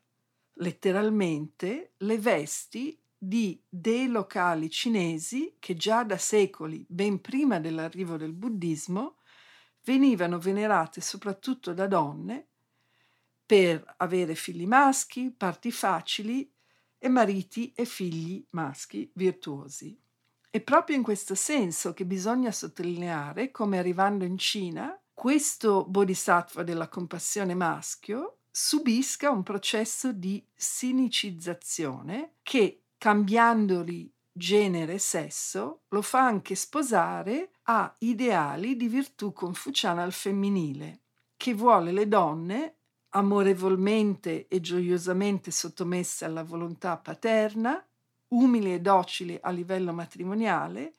letteralmente 0.55 1.93
le 1.99 2.19
vesti 2.19 2.99
di 3.17 3.63
dei 3.69 4.09
locali 4.09 4.71
cinesi 4.71 5.57
che 5.59 5.77
già 5.77 6.03
da 6.05 6.17
secoli, 6.17 6.85
ben 6.89 7.21
prima 7.21 7.61
dell'arrivo 7.61 8.17
del 8.17 8.33
buddismo, 8.33 9.17
venivano 9.91 10.39
venerate 10.39 11.01
soprattutto 11.01 11.75
da 11.75 11.89
donne 11.89 12.47
per 13.45 13.95
avere 13.97 14.37
figli 14.37 14.65
maschi, 14.65 15.35
parti 15.37 15.73
facili 15.73 16.49
e 16.97 17.09
mariti 17.09 17.73
e 17.75 17.85
figli 17.85 18.47
maschi 18.51 19.11
virtuosi. 19.15 20.01
È 20.49 20.61
proprio 20.61 20.95
in 20.95 21.03
questo 21.03 21.35
senso 21.35 21.93
che 21.93 22.05
bisogna 22.05 22.53
sottolineare 22.53 23.51
come 23.51 23.79
arrivando 23.79 24.25
in 24.25 24.39
Cina 24.39 24.97
questo 25.13 25.85
bodhisattva 25.85 26.63
della 26.63 26.89
compassione 26.89 27.55
maschio 27.55 28.39
subisca 28.49 29.31
un 29.31 29.43
processo 29.43 30.13
di 30.13 30.45
sinicizzazione 30.55 32.35
che, 32.43 32.85
cambiandoli 32.97 34.13
genere 34.33 34.95
e 34.95 34.99
sesso, 34.99 35.83
lo 35.89 36.03
fa 36.03 36.25
anche 36.25 36.55
sposare 36.55 37.51
a 37.73 37.95
ideali 37.99 38.77
di 38.77 38.89
virtù 38.89 39.33
confuciana 39.33 40.03
al 40.03 40.13
femminile, 40.13 41.03
che 41.37 41.55
vuole 41.55 41.93
le 41.93 42.09
donne 42.09 42.75
amorevolmente 43.11 44.49
e 44.49 44.61
gioiosamente 44.61 45.53
sottomesse 45.53 46.25
alla 46.25 46.43
volontà 46.43 46.97
paterna, 46.97 47.81
umili 48.29 48.75
e 48.75 48.81
docili 48.81 49.39
a 49.41 49.51
livello 49.51 49.93
matrimoniale, 49.93 50.95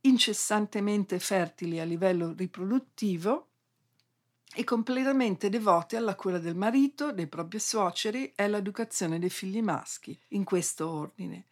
incessantemente 0.00 1.20
fertili 1.20 1.78
a 1.78 1.84
livello 1.84 2.34
riproduttivo 2.36 3.46
e 4.52 4.64
completamente 4.64 5.48
devote 5.48 5.96
alla 5.96 6.16
cura 6.16 6.38
del 6.38 6.56
marito, 6.56 7.12
dei 7.12 7.28
propri 7.28 7.60
suoceri 7.60 8.32
e 8.34 8.42
all'educazione 8.42 9.20
dei 9.20 9.30
figli 9.30 9.62
maschi, 9.62 10.18
in 10.30 10.42
questo 10.42 10.90
ordine. 10.90 11.46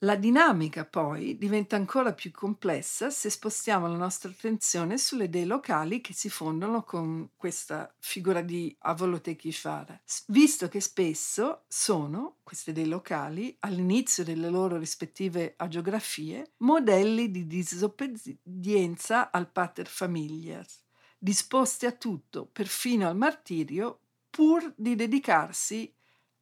La 0.00 0.14
dinamica 0.16 0.84
poi 0.84 1.38
diventa 1.38 1.76
ancora 1.76 2.12
più 2.12 2.30
complessa 2.30 3.08
se 3.08 3.30
spostiamo 3.30 3.86
la 3.86 3.96
nostra 3.96 4.28
attenzione 4.28 4.98
sulle 4.98 5.30
dei 5.30 5.46
locali 5.46 6.02
che 6.02 6.12
si 6.12 6.28
fondono 6.28 6.84
con 6.84 7.30
questa 7.34 7.90
figura 7.98 8.42
di 8.42 8.76
Avalokiteshvara, 8.78 9.98
visto 10.26 10.68
che 10.68 10.82
spesso 10.82 11.64
sono, 11.66 12.40
queste 12.42 12.72
dei 12.72 12.88
locali, 12.88 13.56
all'inizio 13.60 14.22
delle 14.22 14.50
loro 14.50 14.76
rispettive 14.76 15.54
agiografie, 15.56 16.52
modelli 16.58 17.30
di 17.30 17.46
disobbedienza 17.46 19.30
al 19.30 19.50
pater 19.50 19.86
familias, 19.86 20.84
disposti 21.16 21.86
a 21.86 21.92
tutto, 21.92 22.44
perfino 22.44 23.08
al 23.08 23.16
martirio, 23.16 24.00
pur 24.28 24.74
di 24.76 24.94
dedicarsi 24.94 25.90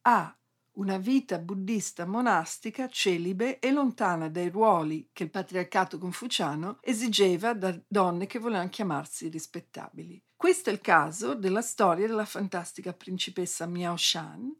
a 0.01 0.37
una 0.75 0.97
vita 0.97 1.37
buddista 1.39 2.05
monastica 2.05 2.87
celibe 2.89 3.59
e 3.59 3.71
lontana 3.71 4.29
dai 4.29 4.49
ruoli 4.49 5.09
che 5.13 5.23
il 5.23 5.29
patriarcato 5.29 5.97
confuciano 5.97 6.79
esigeva 6.81 7.53
da 7.53 7.77
donne 7.87 8.25
che 8.25 8.39
volevano 8.39 8.69
chiamarsi 8.69 9.27
rispettabili. 9.27 10.21
Questo 10.35 10.69
è 10.69 10.73
il 10.73 10.81
caso 10.81 11.33
della 11.33 11.61
storia 11.61 12.07
della 12.07 12.25
fantastica 12.25 12.93
principessa 12.93 13.65
Miao 13.65 13.95
Shan, 13.97 14.53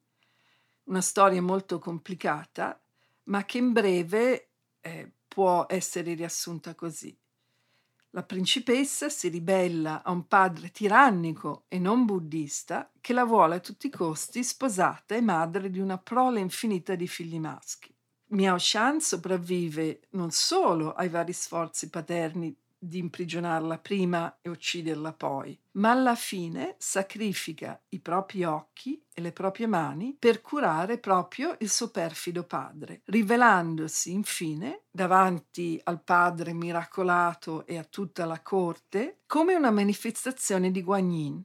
una 0.83 1.01
storia 1.01 1.41
molto 1.41 1.79
complicata, 1.79 2.81
ma 3.23 3.43
che 3.43 3.57
in 3.57 3.71
breve 3.71 4.51
eh, 4.79 5.11
può 5.27 5.65
essere 5.67 6.13
riassunta 6.13 6.75
così. 6.75 7.17
La 8.15 8.23
principessa 8.23 9.09
si 9.09 9.27
ribella 9.27 10.01
a 10.01 10.11
un 10.11 10.25
padre 10.25 10.71
tirannico 10.71 11.65
e 11.67 11.79
non 11.79 12.05
buddista 12.05 12.89
che 13.01 13.11
la 13.11 13.25
vuole 13.25 13.55
a 13.55 13.59
tutti 13.59 13.87
i 13.87 13.89
costi 13.89 14.41
sposata 14.41 15.15
e 15.15 15.21
madre 15.21 15.69
di 15.69 15.81
una 15.81 15.97
prole 15.97 16.39
infinita 16.39 16.95
di 16.95 17.09
figli 17.09 17.37
maschi. 17.37 17.93
Miao 18.27 18.57
Shan 18.57 19.01
sopravvive 19.01 20.07
non 20.11 20.31
solo 20.31 20.93
ai 20.93 21.09
vari 21.09 21.33
sforzi 21.33 21.89
paterni 21.89 22.57
di 22.87 22.99
imprigionarla 22.99 23.79
prima 23.79 24.37
e 24.41 24.49
ucciderla 24.49 25.13
poi, 25.13 25.57
ma 25.71 25.91
alla 25.91 26.15
fine 26.15 26.75
sacrifica 26.77 27.81
i 27.89 27.99
propri 27.99 28.43
occhi 28.43 29.01
e 29.13 29.21
le 29.21 29.31
proprie 29.31 29.67
mani 29.67 30.15
per 30.17 30.41
curare 30.41 30.97
proprio 30.97 31.55
il 31.59 31.69
suo 31.69 31.89
perfido 31.89 32.43
padre, 32.43 33.01
rivelandosi 33.05 34.11
infine 34.11 34.83
davanti 34.91 35.79
al 35.83 36.01
padre 36.01 36.53
miracolato 36.53 37.65
e 37.65 37.77
a 37.77 37.83
tutta 37.83 38.25
la 38.25 38.41
corte 38.41 39.19
come 39.25 39.55
una 39.55 39.71
manifestazione 39.71 40.71
di 40.71 40.83
Guanyin, 40.83 41.43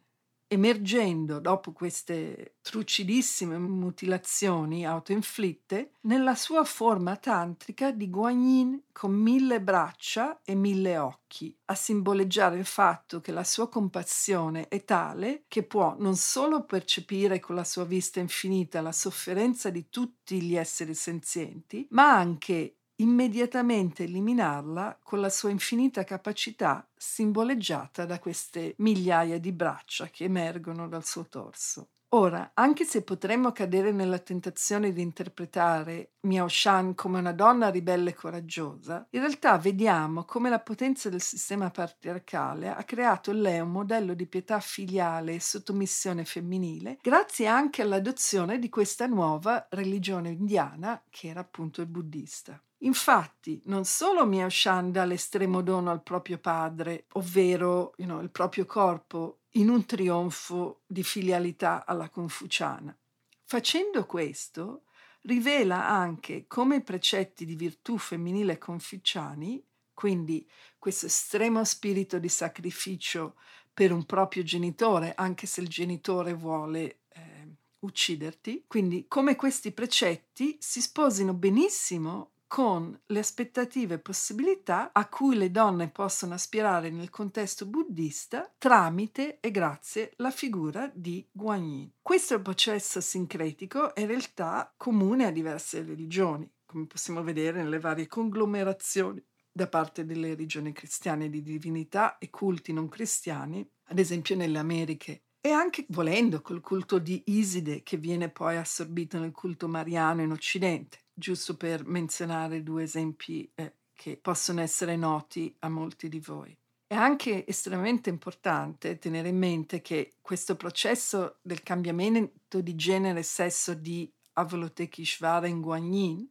emergendo 0.52 1.38
dopo 1.38 1.70
queste 1.70 2.56
trucidissime 2.60 3.56
mutilazioni 3.56 4.84
autoinflitte 4.84 5.92
nella 6.02 6.34
sua 6.34 6.64
forma 6.64 7.14
tantrica 7.16 7.92
di 7.92 8.10
Guanyin 8.10 8.82
con 8.90 9.12
mille 9.12 9.60
braccia 9.60 10.40
e 10.44 10.56
mille 10.56 10.98
occhi, 10.98 11.56
a 11.66 11.74
simboleggiare 11.76 12.58
il 12.58 12.64
fatto 12.64 13.20
che 13.20 13.30
la 13.30 13.44
sua 13.44 13.68
compassione 13.68 14.66
è 14.66 14.84
tale 14.84 15.44
che 15.46 15.62
può 15.62 15.94
non 16.00 16.16
solo 16.16 16.64
percepire 16.64 17.38
con 17.38 17.54
la 17.54 17.64
sua 17.64 17.84
vista 17.84 18.18
infinita 18.18 18.80
la 18.80 18.92
sofferenza 18.92 19.70
di 19.70 19.88
tutti 19.88 20.42
gli 20.42 20.56
esseri 20.56 20.94
senzienti, 20.94 21.86
ma 21.90 22.12
anche 22.12 22.79
immediatamente 23.00 24.04
eliminarla 24.04 24.98
con 25.02 25.20
la 25.20 25.30
sua 25.30 25.50
infinita 25.50 26.04
capacità 26.04 26.86
simboleggiata 26.96 28.04
da 28.04 28.18
queste 28.18 28.74
migliaia 28.78 29.38
di 29.38 29.52
braccia 29.52 30.08
che 30.08 30.24
emergono 30.24 30.88
dal 30.88 31.04
suo 31.04 31.26
torso. 31.26 31.88
Ora, 32.12 32.50
anche 32.54 32.84
se 32.84 33.02
potremmo 33.02 33.52
cadere 33.52 33.92
nella 33.92 34.18
tentazione 34.18 34.92
di 34.92 35.00
interpretare 35.00 36.14
Miao 36.22 36.48
Shan 36.48 36.96
come 36.96 37.20
una 37.20 37.32
donna 37.32 37.70
ribelle 37.70 38.10
e 38.10 38.14
coraggiosa, 38.14 39.06
in 39.10 39.20
realtà 39.20 39.56
vediamo 39.58 40.24
come 40.24 40.50
la 40.50 40.58
potenza 40.58 41.08
del 41.08 41.20
sistema 41.20 41.70
patriarcale 41.70 42.68
ha 42.68 42.82
creato 42.82 43.30
in 43.30 43.42
lei 43.42 43.60
un 43.60 43.70
modello 43.70 44.14
di 44.14 44.26
pietà 44.26 44.58
filiale 44.58 45.34
e 45.34 45.40
sottomissione 45.40 46.24
femminile, 46.24 46.98
grazie 47.00 47.46
anche 47.46 47.82
all'adozione 47.82 48.58
di 48.58 48.68
questa 48.68 49.06
nuova 49.06 49.68
religione 49.70 50.30
indiana 50.30 51.00
che 51.10 51.28
era 51.28 51.38
appunto 51.38 51.80
il 51.80 51.86
buddista. 51.86 52.60
Infatti, 52.82 53.60
non 53.64 53.84
solo 53.84 54.24
Miao 54.24 54.48
Shan 54.48 54.90
dà 54.90 55.04
l'estremo 55.04 55.60
dono 55.60 55.90
al 55.90 56.02
proprio 56.02 56.38
padre, 56.38 57.06
ovvero 57.12 57.94
you 57.98 58.06
know, 58.06 58.22
il 58.22 58.30
proprio 58.30 58.64
corpo, 58.64 59.40
in 59.54 59.68
un 59.68 59.84
trionfo 59.84 60.82
di 60.86 61.02
filialità 61.02 61.84
alla 61.84 62.08
confuciana. 62.08 62.96
Facendo 63.44 64.06
questo, 64.06 64.84
rivela 65.22 65.88
anche 65.88 66.46
come 66.46 66.76
i 66.76 66.82
precetti 66.82 67.44
di 67.44 67.54
virtù 67.54 67.98
femminile 67.98 68.58
confuciani, 68.58 69.62
quindi 69.92 70.48
questo 70.78 71.06
estremo 71.06 71.62
spirito 71.64 72.18
di 72.18 72.28
sacrificio 72.28 73.34
per 73.74 73.92
un 73.92 74.06
proprio 74.06 74.42
genitore, 74.42 75.14
anche 75.14 75.46
se 75.46 75.60
il 75.60 75.68
genitore 75.68 76.32
vuole 76.32 77.00
eh, 77.08 77.48
ucciderti, 77.80 78.64
quindi 78.66 79.06
come 79.08 79.36
questi 79.36 79.72
precetti 79.72 80.56
si 80.60 80.80
sposino 80.80 81.34
benissimo 81.34 82.30
con 82.50 83.00
le 83.06 83.18
aspettative 83.20 83.94
e 83.94 83.98
possibilità 84.00 84.90
a 84.92 85.08
cui 85.08 85.36
le 85.36 85.52
donne 85.52 85.88
possono 85.88 86.34
aspirare 86.34 86.90
nel 86.90 87.08
contesto 87.08 87.64
buddista 87.64 88.52
tramite 88.58 89.38
e 89.38 89.52
grazie 89.52 90.14
alla 90.16 90.32
figura 90.32 90.90
di 90.92 91.24
Guanyin. 91.30 91.92
Questo 92.02 92.42
processo 92.42 93.00
sincretico 93.00 93.94
è 93.94 94.00
in 94.00 94.08
realtà 94.08 94.74
comune 94.76 95.26
a 95.26 95.30
diverse 95.30 95.84
religioni, 95.84 96.50
come 96.66 96.86
possiamo 96.86 97.22
vedere 97.22 97.62
nelle 97.62 97.78
varie 97.78 98.08
conglomerazioni 98.08 99.24
da 99.52 99.68
parte 99.68 100.04
delle 100.04 100.30
religioni 100.30 100.72
cristiane 100.72 101.30
di 101.30 101.42
divinità 101.42 102.18
e 102.18 102.30
culti 102.30 102.72
non 102.72 102.88
cristiani, 102.88 103.64
ad 103.84 104.00
esempio 104.00 104.34
nelle 104.34 104.58
Americhe 104.58 105.22
e 105.40 105.50
anche 105.50 105.86
volendo 105.90 106.42
col 106.42 106.60
culto 106.60 106.98
di 106.98 107.22
Iside 107.26 107.84
che 107.84 107.96
viene 107.96 108.28
poi 108.28 108.56
assorbito 108.56 109.20
nel 109.20 109.30
culto 109.30 109.68
mariano 109.68 110.22
in 110.22 110.32
Occidente 110.32 110.98
giusto 111.20 111.56
per 111.56 111.86
menzionare 111.86 112.64
due 112.64 112.82
esempi 112.82 113.48
eh, 113.54 113.74
che 113.94 114.18
possono 114.20 114.60
essere 114.60 114.96
noti 114.96 115.54
a 115.60 115.68
molti 115.68 116.08
di 116.08 116.18
voi. 116.18 116.56
È 116.86 116.94
anche 116.96 117.46
estremamente 117.46 118.10
importante 118.10 118.98
tenere 118.98 119.28
in 119.28 119.38
mente 119.38 119.80
che 119.80 120.14
questo 120.20 120.56
processo 120.56 121.38
del 121.42 121.62
cambiamento 121.62 122.60
di 122.60 122.74
genere 122.74 123.20
e 123.20 123.22
sesso 123.22 123.74
di 123.74 124.12
Avalokiteshvara 124.32 125.46
in 125.46 125.60
Guanyin, 125.60 126.28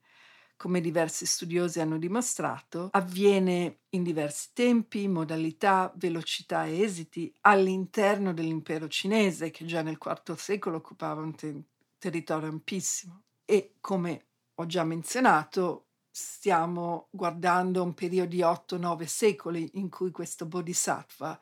come 0.57 0.81
diversi 0.81 1.25
studiosi 1.25 1.79
hanno 1.79 1.97
dimostrato, 1.97 2.89
avviene 2.91 3.83
in 3.91 4.03
diversi 4.03 4.49
tempi, 4.51 5.07
modalità, 5.07 5.93
velocità 5.95 6.65
e 6.65 6.81
esiti 6.81 7.33
all'interno 7.41 8.33
dell'impero 8.33 8.89
cinese, 8.89 9.51
che 9.51 9.63
già 9.63 9.81
nel 9.81 9.97
IV 10.03 10.35
secolo 10.35 10.77
occupava 10.77 11.21
un 11.21 11.35
te- 11.35 11.63
territorio 11.97 12.49
ampissimo. 12.49 13.21
E 13.45 13.75
come 13.79 14.28
ho 14.59 14.65
già 14.65 14.83
menzionato, 14.83 15.85
stiamo 16.11 17.07
guardando 17.11 17.81
un 17.81 17.93
periodo 17.93 18.29
di 18.29 18.41
8-9 18.41 19.05
secoli 19.05 19.69
in 19.75 19.89
cui 19.89 20.11
questo 20.11 20.45
bodhisattva 20.45 21.39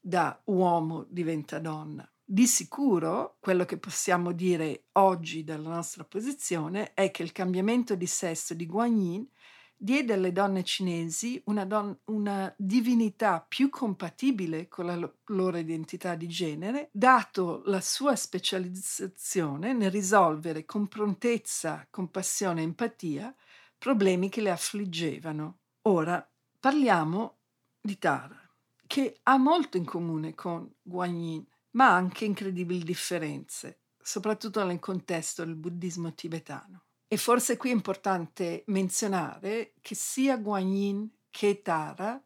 da 0.00 0.40
uomo 0.44 1.04
diventa 1.08 1.58
donna. 1.58 2.08
Di 2.24 2.46
sicuro, 2.46 3.38
quello 3.40 3.64
che 3.64 3.76
possiamo 3.76 4.30
dire 4.30 4.84
oggi 4.92 5.42
dalla 5.42 5.68
nostra 5.68 6.04
posizione 6.04 6.94
è 6.94 7.10
che 7.10 7.24
il 7.24 7.32
cambiamento 7.32 7.96
di 7.96 8.06
sesso 8.06 8.54
di 8.54 8.66
Guanyin 8.66 9.28
diede 9.76 10.12
alle 10.12 10.32
donne 10.32 10.64
cinesi 10.64 11.40
una, 11.46 11.64
don- 11.64 11.98
una, 12.06 12.52
divinità 12.56 13.44
più 13.46 13.68
compatibile 13.68 14.68
con 14.68 14.86
la 14.86 14.96
lo- 14.96 15.18
loro 15.26 15.58
identità 15.58 16.14
di 16.14 16.28
genere, 16.28 16.88
dato 16.92 17.62
la 17.66 17.80
sua 17.80 18.16
specializzazione 18.16 19.72
nel 19.72 19.90
risolvere 19.90 20.64
con 20.64 20.88
prontezza, 20.88 21.86
compassione 21.90 22.60
e 22.60 22.64
empatia 22.64 23.34
problemi 23.76 24.28
che 24.28 24.40
le 24.40 24.50
affliggevano. 24.50 25.58
Ora 25.82 26.26
parliamo 26.58 27.40
di 27.80 27.98
Tara, 27.98 28.40
che 28.86 29.18
ha 29.24 29.36
molto 29.36 29.76
in 29.76 29.84
comune 29.84 30.34
con 30.34 30.72
Guanyin, 30.80 31.46
ma 31.72 31.94
anche 31.94 32.24
incredibili 32.24 32.82
differenze, 32.82 33.80
soprattutto 34.00 34.64
nel 34.64 34.78
contesto 34.78 35.44
del 35.44 35.56
buddismo 35.56 36.14
tibetano. 36.14 36.83
E 37.06 37.16
forse 37.16 37.56
qui 37.56 37.70
è 37.70 37.72
importante 37.72 38.64
menzionare 38.66 39.74
che 39.80 39.94
sia 39.94 40.36
Guanyin 40.36 41.08
che 41.30 41.62
Tara 41.62 42.20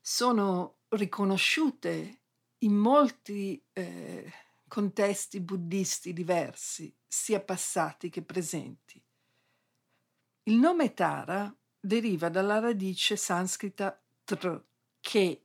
sono 0.00 0.78
riconosciute 0.88 2.20
in 2.58 2.74
molti 2.74 3.62
eh, 3.72 4.32
contesti 4.68 5.40
buddisti 5.40 6.12
diversi, 6.12 6.94
sia 7.06 7.40
passati 7.40 8.08
che 8.08 8.22
presenti. 8.22 9.02
Il 10.44 10.54
nome 10.54 10.94
Tara 10.94 11.54
deriva 11.78 12.28
dalla 12.28 12.58
radice 12.58 13.16
sanscrita 13.16 14.00
tr, 14.24 14.62
che 15.00 15.44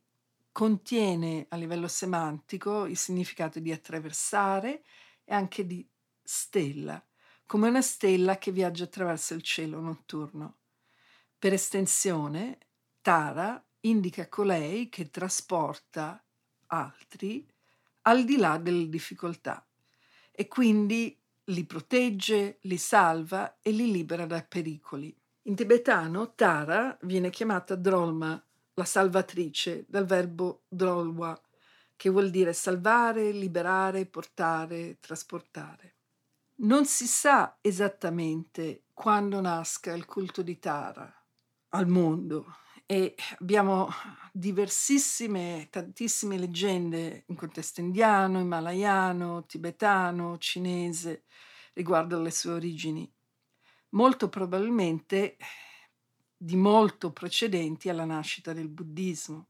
contiene 0.52 1.46
a 1.48 1.56
livello 1.56 1.88
semantico 1.88 2.86
il 2.86 2.96
significato 2.96 3.58
di 3.60 3.72
attraversare 3.72 4.82
e 5.24 5.34
anche 5.34 5.66
di 5.66 5.86
stella 6.22 7.04
come 7.46 7.68
una 7.68 7.82
stella 7.82 8.38
che 8.38 8.50
viaggia 8.50 8.84
attraverso 8.84 9.34
il 9.34 9.42
cielo 9.42 9.80
notturno. 9.80 10.56
Per 11.38 11.52
estensione, 11.52 12.58
Tara 13.00 13.64
indica 13.80 14.28
colei 14.28 14.88
che 14.88 15.10
trasporta 15.10 16.22
altri 16.66 17.46
al 18.02 18.24
di 18.24 18.36
là 18.36 18.58
delle 18.58 18.88
difficoltà 18.88 19.64
e 20.32 20.48
quindi 20.48 21.16
li 21.44 21.64
protegge, 21.64 22.58
li 22.62 22.76
salva 22.76 23.58
e 23.62 23.70
li 23.70 23.92
libera 23.92 24.26
dai 24.26 24.44
pericoli. 24.46 25.16
In 25.42 25.54
tibetano 25.54 26.34
Tara 26.34 26.98
viene 27.02 27.30
chiamata 27.30 27.76
Drolma, 27.76 28.42
la 28.74 28.84
salvatrice, 28.84 29.84
dal 29.88 30.04
verbo 30.04 30.64
drolwa, 30.68 31.40
che 31.94 32.10
vuol 32.10 32.30
dire 32.30 32.52
salvare, 32.52 33.30
liberare, 33.30 34.04
portare, 34.04 34.98
trasportare. 35.00 35.95
Non 36.58 36.86
si 36.86 37.06
sa 37.06 37.58
esattamente 37.60 38.84
quando 38.94 39.42
nasca 39.42 39.92
il 39.92 40.06
culto 40.06 40.40
di 40.40 40.58
Tara 40.58 41.12
al 41.70 41.86
mondo 41.86 42.46
e 42.86 43.14
abbiamo 43.38 43.90
diversissime, 44.32 45.68
tantissime 45.70 46.38
leggende 46.38 47.24
in 47.26 47.36
contesto 47.36 47.82
indiano, 47.82 48.40
himalayano, 48.40 49.44
tibetano, 49.44 50.38
cinese 50.38 51.24
riguardo 51.74 52.16
alle 52.16 52.30
sue 52.30 52.52
origini. 52.52 53.12
Molto 53.90 54.30
probabilmente 54.30 55.36
di 56.34 56.56
molto 56.56 57.12
precedenti 57.12 57.90
alla 57.90 58.06
nascita 58.06 58.54
del 58.54 58.70
buddismo. 58.70 59.48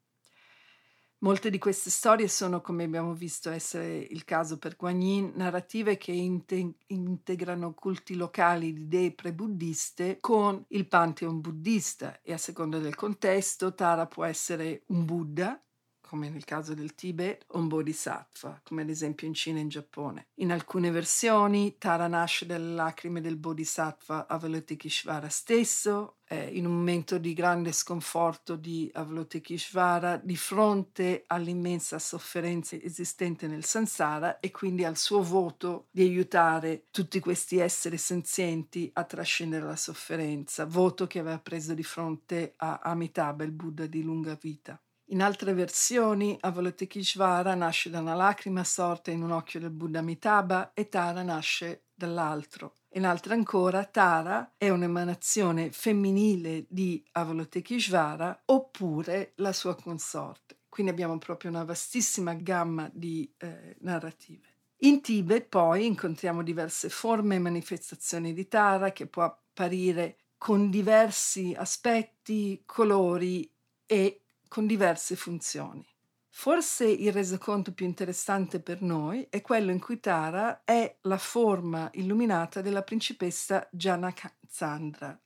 Molte 1.26 1.50
di 1.50 1.58
queste 1.58 1.90
storie 1.90 2.28
sono, 2.28 2.60
come 2.60 2.84
abbiamo 2.84 3.12
visto 3.12 3.50
essere 3.50 3.96
il 3.96 4.24
caso 4.24 4.58
per 4.58 4.76
Guanyin, 4.76 5.32
narrative 5.34 5.96
che 5.96 6.12
inte- 6.12 6.74
integrano 6.86 7.74
culti 7.74 8.14
locali 8.14 8.72
di 8.72 8.82
idee 8.82 9.12
pre-buddiste 9.12 10.18
con 10.20 10.64
il 10.68 10.86
pantheon 10.86 11.40
buddista 11.40 12.20
e 12.22 12.32
a 12.32 12.38
seconda 12.38 12.78
del 12.78 12.94
contesto 12.94 13.74
Tara 13.74 14.06
può 14.06 14.22
essere 14.22 14.84
un 14.86 15.04
Buddha, 15.04 15.60
come 16.06 16.30
nel 16.30 16.44
caso 16.44 16.72
del 16.74 16.94
Tibet, 16.94 17.44
un 17.52 17.68
bodhisattva, 17.68 18.60
come 18.62 18.82
ad 18.82 18.88
esempio 18.88 19.26
in 19.26 19.34
Cina 19.34 19.58
e 19.58 19.62
in 19.62 19.68
Giappone. 19.68 20.28
In 20.36 20.52
alcune 20.52 20.90
versioni 20.90 21.76
Tara 21.78 22.06
nasce 22.06 22.46
dalle 22.46 22.74
lacrime 22.74 23.20
del 23.20 23.36
bodhisattva 23.36 24.26
Avalokiteshvara 24.28 25.28
stesso, 25.28 26.16
eh, 26.28 26.48
in 26.56 26.66
un 26.66 26.74
momento 26.76 27.18
di 27.18 27.34
grande 27.34 27.72
sconforto 27.72 28.56
di 28.56 28.90
Avalokiteshvara 28.92 30.20
di 30.22 30.36
fronte 30.36 31.24
all'immensa 31.26 31.98
sofferenza 31.98 32.76
esistente 32.76 33.46
nel 33.46 33.64
samsara 33.64 34.40
e 34.40 34.50
quindi 34.50 34.84
al 34.84 34.96
suo 34.96 35.22
voto 35.22 35.86
di 35.90 36.02
aiutare 36.02 36.84
tutti 36.90 37.20
questi 37.20 37.58
esseri 37.58 37.98
senzienti 37.98 38.90
a 38.94 39.04
trascendere 39.04 39.66
la 39.66 39.76
sofferenza, 39.76 40.64
voto 40.66 41.06
che 41.06 41.18
aveva 41.18 41.38
preso 41.38 41.74
di 41.74 41.84
fronte 41.84 42.54
a 42.56 42.80
Amitabha, 42.82 43.44
il 43.44 43.52
Buddha 43.52 43.86
di 43.86 44.02
lunga 44.02 44.36
vita. 44.40 44.80
In 45.10 45.22
altre 45.22 45.54
versioni, 45.54 46.36
Avalokiteshvara 46.40 47.54
nasce 47.54 47.90
da 47.90 48.00
una 48.00 48.14
lacrima 48.14 48.64
sorta 48.64 49.12
in 49.12 49.22
un 49.22 49.30
occhio 49.30 49.60
del 49.60 49.70
Buddha 49.70 50.00
Amitabha 50.00 50.72
e 50.74 50.88
Tara 50.88 51.22
nasce 51.22 51.84
dall'altro. 51.94 52.74
In 52.94 53.06
altre 53.06 53.34
ancora, 53.34 53.84
Tara 53.84 54.54
è 54.56 54.68
un'emanazione 54.68 55.70
femminile 55.70 56.66
di 56.68 57.04
Avalokiteshvara 57.12 58.42
oppure 58.46 59.34
la 59.36 59.52
sua 59.52 59.76
consorte. 59.76 60.56
Quindi 60.68 60.90
abbiamo 60.90 61.16
proprio 61.18 61.50
una 61.50 61.62
vastissima 61.62 62.34
gamma 62.34 62.90
di 62.92 63.32
eh, 63.38 63.76
narrative. 63.82 64.54
In 64.78 65.00
Tibet 65.02 65.46
poi 65.46 65.86
incontriamo 65.86 66.42
diverse 66.42 66.88
forme 66.88 67.36
e 67.36 67.38
manifestazioni 67.38 68.34
di 68.34 68.48
Tara 68.48 68.90
che 68.90 69.06
può 69.06 69.22
apparire 69.22 70.18
con 70.36 70.68
diversi 70.68 71.54
aspetti, 71.56 72.62
colori 72.66 73.48
e 73.86 74.22
con 74.48 74.66
diverse 74.66 75.16
funzioni. 75.16 75.86
Forse 76.28 76.84
il 76.84 77.12
resoconto 77.12 77.72
più 77.72 77.86
interessante 77.86 78.60
per 78.60 78.82
noi 78.82 79.26
è 79.30 79.40
quello 79.40 79.70
in 79.70 79.80
cui 79.80 80.00
Tara 80.00 80.64
è 80.64 80.98
la 81.02 81.16
forma 81.16 81.88
illuminata 81.94 82.60
della 82.60 82.82
principessa 82.82 83.66
Janakandra, 83.72 85.18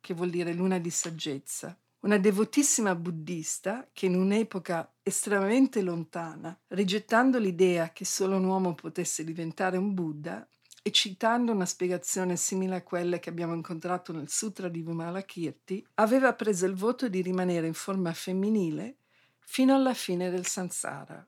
che 0.00 0.14
vuol 0.14 0.30
dire 0.30 0.54
luna 0.54 0.78
di 0.78 0.88
saggezza, 0.88 1.78
una 2.00 2.16
devotissima 2.16 2.94
buddista 2.94 3.88
che 3.92 4.06
in 4.06 4.14
un'epoca 4.14 4.94
estremamente 5.02 5.82
lontana, 5.82 6.58
rigettando 6.68 7.38
l'idea 7.38 7.90
che 7.90 8.06
solo 8.06 8.36
un 8.36 8.44
uomo 8.44 8.74
potesse 8.74 9.24
diventare 9.24 9.76
un 9.76 9.92
Buddha 9.92 10.48
e 10.86 10.92
citando 10.92 11.50
una 11.50 11.66
spiegazione 11.66 12.36
simile 12.36 12.76
a 12.76 12.82
quelle 12.84 13.18
che 13.18 13.28
abbiamo 13.28 13.54
incontrato 13.54 14.12
nel 14.12 14.28
Sutra 14.28 14.68
di 14.68 14.82
Vimalakirti, 14.82 15.84
aveva 15.94 16.32
preso 16.32 16.64
il 16.64 16.76
voto 16.76 17.08
di 17.08 17.22
rimanere 17.22 17.66
in 17.66 17.74
forma 17.74 18.12
femminile 18.12 18.98
fino 19.40 19.74
alla 19.74 19.94
fine 19.94 20.30
del 20.30 20.46
samsara, 20.46 21.26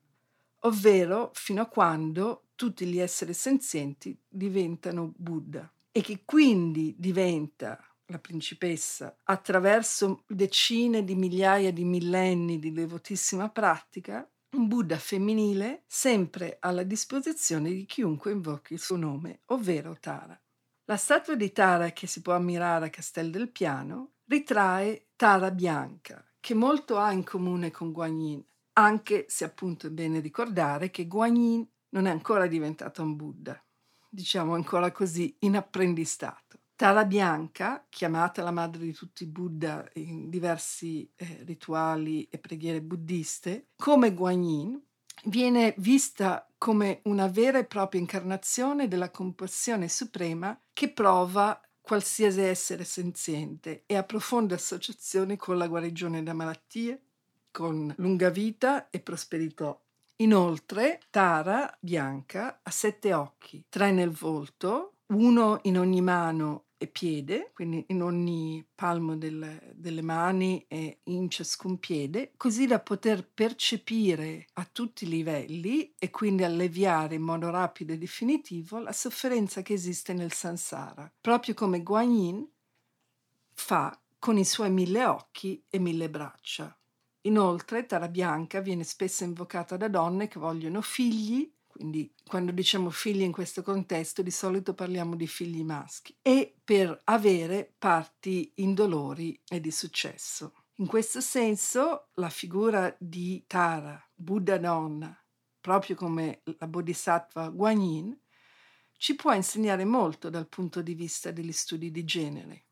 ovvero 0.61 1.33
fino 1.35 1.61
a 1.61 1.67
quando 1.67 2.51
tutti 2.55 2.87
gli 2.87 3.01
esseri 3.01 3.35
senzienti 3.35 4.17
diventano 4.29 5.13
Buddha. 5.17 5.69
E 5.91 6.03
che 6.03 6.23
quindi 6.25 6.95
diventa 6.97 7.85
la 8.07 8.21
principessa, 8.21 9.17
attraverso 9.25 10.23
decine 10.29 11.03
di 11.03 11.17
migliaia 11.17 11.73
di 11.73 11.85
millenni 11.85 12.61
di 12.61 12.71
devotissima 12.71 13.49
pratica, 13.49 14.25
un 14.57 14.67
Buddha 14.67 14.97
femminile 14.97 15.85
sempre 15.87 16.57
alla 16.61 16.83
disposizione 16.83 17.71
di 17.71 17.85
chiunque 17.85 18.33
invochi 18.33 18.73
il 18.73 18.81
suo 18.81 18.97
nome, 18.97 19.43
ovvero 19.47 19.97
Tara. 20.01 20.41
La 20.85 20.97
statua 20.97 21.35
di 21.35 21.53
Tara 21.53 21.91
che 21.91 22.07
si 22.07 22.23
può 22.23 22.35
ammirare 22.35 22.87
a 22.87 22.91
Castel 22.91 23.31
del 23.31 23.51
Piano 23.51 24.13
ritrae 24.25 25.09
Tara 25.17 25.51
bianca, 25.51 26.25
che 26.41 26.55
molto 26.55 26.99
ha 26.99 27.13
in 27.13 27.25
comune 27.25 27.71
con 27.71 27.93
Guanyin, 27.93 28.43
anche 28.75 29.27
se 29.29 29.45
appunto 29.45 29.89
è 29.89 29.91
bene 29.91 30.21
ricordare 30.21 30.91
che 30.91 31.07
Guanyin 31.07 31.69
non 31.91 32.07
è 32.07 32.11
ancora 32.11 32.47
diventato 32.47 33.03
un 33.03 33.17
Buddha, 33.17 33.63
diciamo 34.09 34.55
ancora 34.55 34.91
così 34.93 35.37
in 35.41 35.57
apprendistato. 35.57 36.58
Tara 36.79 37.05
Bianca, 37.05 37.85
chiamata 37.89 38.41
la 38.45 38.53
madre 38.53 38.85
di 38.85 38.93
tutti 38.93 39.25
i 39.25 39.27
Buddha 39.27 39.85
in 39.95 40.31
diversi 40.31 41.11
eh, 41.17 41.43
rituali 41.45 42.29
e 42.31 42.39
preghiere 42.39 42.81
buddiste, 42.81 43.71
come 43.75 44.15
Guanyin, 44.15 44.81
viene 45.25 45.75
vista 45.79 46.49
come 46.57 47.01
una 47.07 47.27
vera 47.27 47.59
e 47.59 47.65
propria 47.65 48.01
incarnazione 48.01 48.87
della 48.87 49.11
compassione 49.11 49.89
suprema 49.89 50.57
che 50.73 50.93
prova 50.93 51.61
qualsiasi 51.81 52.43
essere 52.43 52.85
senziente 52.85 53.83
e 53.85 53.97
ha 53.97 54.05
profonde 54.05 54.55
associazioni 54.55 55.37
con 55.37 55.59
la 55.59 55.67
guarigione 55.67 56.23
da 56.23 56.33
malattie, 56.33 57.03
con 57.51 57.93
lunga 57.97 58.31
vita 58.31 58.89
e 58.91 59.01
prosperità. 59.01 59.77
Inoltre, 60.19 61.01
Tara 61.11 61.77
Bianca 61.81 62.61
ha 62.63 62.71
sette 62.71 63.13
occhi, 63.15 63.65
tre 63.69 63.91
nel 63.91 64.13
volto, 64.13 64.93
uno 65.09 65.59
in 65.63 65.77
ogni 65.79 66.03
mano 66.03 66.67
e 66.79 66.87
piede, 66.87 67.51
quindi 67.53 67.85
in 67.89 68.03
ogni 68.03 68.65
palmo 68.73 69.17
del, 69.17 69.75
delle 69.75 70.01
mani 70.01 70.65
e 70.69 71.01
in 71.05 71.29
ciascun 71.29 71.79
piede, 71.79 72.33
così 72.37 72.67
da 72.67 72.79
poter 72.79 73.29
percepire 73.29 74.47
a 74.55 74.69
tutti 74.71 75.05
i 75.05 75.09
livelli 75.09 75.93
e 75.99 76.11
quindi 76.11 76.45
alleviare 76.45 77.17
in 77.17 77.23
modo 77.23 77.51
rapido 77.51 77.93
e 77.93 77.99
definitivo 77.99 78.79
la 78.79 78.93
sofferenza 78.93 79.61
che 79.61 79.73
esiste 79.73 80.13
nel 80.13 80.33
samsara, 80.33 81.13
proprio 81.21 81.55
come 81.55 81.83
Guanyin 81.83 82.49
fa 83.55 84.01
con 84.21 84.39
i 84.39 84.45
suoi 84.45 84.71
mille 84.71 85.05
occhi 85.05 85.61
e 85.69 85.79
mille 85.81 86.09
braccia. 86.09 86.73
Inoltre, 87.23 87.87
Tara 87.87 88.09
Bianca 88.09 88.61
viene 88.61 88.85
spesso 88.85 89.25
invocata 89.25 89.77
da 89.77 89.89
donne 89.89 90.29
che 90.29 90.39
vogliono 90.39 90.81
figli 90.81 91.53
quindi 91.79 92.13
quando 92.27 92.51
diciamo 92.51 92.91
figli 92.91 93.23
in 93.23 93.31
questo 93.31 93.63
contesto 93.63 94.21
di 94.21 94.33
solito 94.33 94.75
parliamo 94.75 95.15
di 95.15 95.29
figli 95.29 95.63
maschi, 95.63 96.13
e 96.21 96.57
per 96.65 97.01
avere 97.05 97.73
parti 97.79 98.51
indolori 98.57 99.41
e 99.49 99.61
di 99.61 99.71
successo. 99.71 100.55
In 100.79 100.87
questo 100.87 101.21
senso 101.21 102.09
la 102.15 102.31
figura 102.31 102.93
di 102.99 103.45
Tara, 103.47 104.05
Buddha 104.13 104.59
donna, 104.59 105.17
proprio 105.61 105.95
come 105.95 106.43
la 106.59 106.67
Bodhisattva 106.67 107.49
Guanyin, 107.49 108.19
ci 108.97 109.15
può 109.15 109.33
insegnare 109.33 109.85
molto 109.85 110.31
dal 110.31 110.49
punto 110.49 110.83
di 110.83 110.95
vista 110.95 111.31
degli 111.31 111.53
studi 111.53 111.93
di 111.93 112.05
genere. 112.05 112.65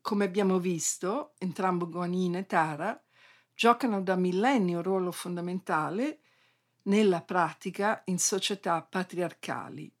Come 0.00 0.24
abbiamo 0.24 0.58
visto, 0.58 1.34
entrambi 1.38 1.84
Guanyin 1.84 2.34
e 2.34 2.46
Tara 2.46 3.00
giocano 3.54 4.02
da 4.02 4.16
millenni 4.16 4.74
un 4.74 4.82
ruolo 4.82 5.12
fondamentale 5.12 6.21
nella 6.84 7.22
pratica 7.22 8.02
in 8.06 8.18
società 8.18 8.82
patriarcali. 8.82 9.92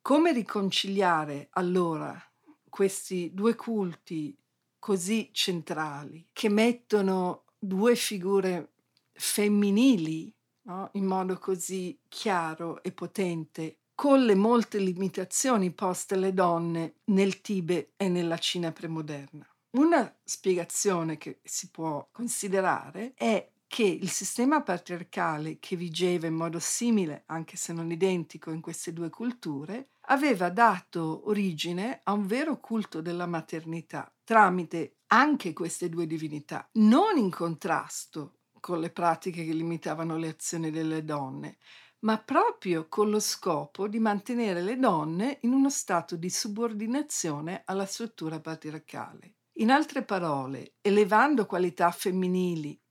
Come 0.00 0.32
riconciliare 0.32 1.48
allora 1.52 2.20
questi 2.68 3.30
due 3.32 3.54
culti 3.54 4.36
così 4.78 5.30
centrali 5.32 6.28
che 6.32 6.48
mettono 6.48 7.44
due 7.56 7.94
figure 7.94 8.72
femminili 9.12 10.34
no? 10.62 10.90
in 10.94 11.04
modo 11.04 11.38
così 11.38 11.98
chiaro 12.08 12.82
e 12.82 12.90
potente 12.90 13.78
con 13.94 14.24
le 14.24 14.34
molte 14.34 14.78
limitazioni 14.78 15.70
poste 15.70 16.14
alle 16.14 16.34
donne 16.34 16.94
nel 17.04 17.40
Tibet 17.40 17.92
e 17.96 18.08
nella 18.08 18.38
Cina 18.38 18.72
premoderna. 18.72 19.46
Una 19.76 20.12
spiegazione 20.24 21.16
che 21.16 21.40
si 21.44 21.70
può 21.70 22.08
considerare 22.10 23.12
è 23.14 23.51
che 23.72 23.84
il 23.84 24.10
sistema 24.10 24.60
patriarcale 24.60 25.58
che 25.58 25.76
vigeva 25.76 26.26
in 26.26 26.34
modo 26.34 26.58
simile, 26.58 27.22
anche 27.28 27.56
se 27.56 27.72
non 27.72 27.90
identico, 27.90 28.50
in 28.50 28.60
queste 28.60 28.92
due 28.92 29.08
culture, 29.08 29.92
aveva 30.08 30.50
dato 30.50 31.26
origine 31.30 32.00
a 32.04 32.12
un 32.12 32.26
vero 32.26 32.60
culto 32.60 33.00
della 33.00 33.24
maternità 33.24 34.14
tramite 34.24 34.98
anche 35.06 35.54
queste 35.54 35.88
due 35.88 36.06
divinità, 36.06 36.68
non 36.72 37.16
in 37.16 37.30
contrasto 37.30 38.40
con 38.60 38.78
le 38.78 38.90
pratiche 38.90 39.42
che 39.42 39.54
limitavano 39.54 40.18
le 40.18 40.28
azioni 40.28 40.70
delle 40.70 41.02
donne, 41.02 41.56
ma 42.00 42.18
proprio 42.18 42.88
con 42.90 43.08
lo 43.08 43.20
scopo 43.20 43.88
di 43.88 44.00
mantenere 44.00 44.60
le 44.60 44.78
donne 44.78 45.38
in 45.44 45.52
uno 45.54 45.70
stato 45.70 46.16
di 46.16 46.28
subordinazione 46.28 47.62
alla 47.64 47.86
struttura 47.86 48.38
patriarcale. 48.38 49.36
In 49.56 49.70
altre 49.70 50.02
parole, 50.02 50.74
elevando 50.82 51.46
qualità 51.46 51.90
femminili 51.90 52.81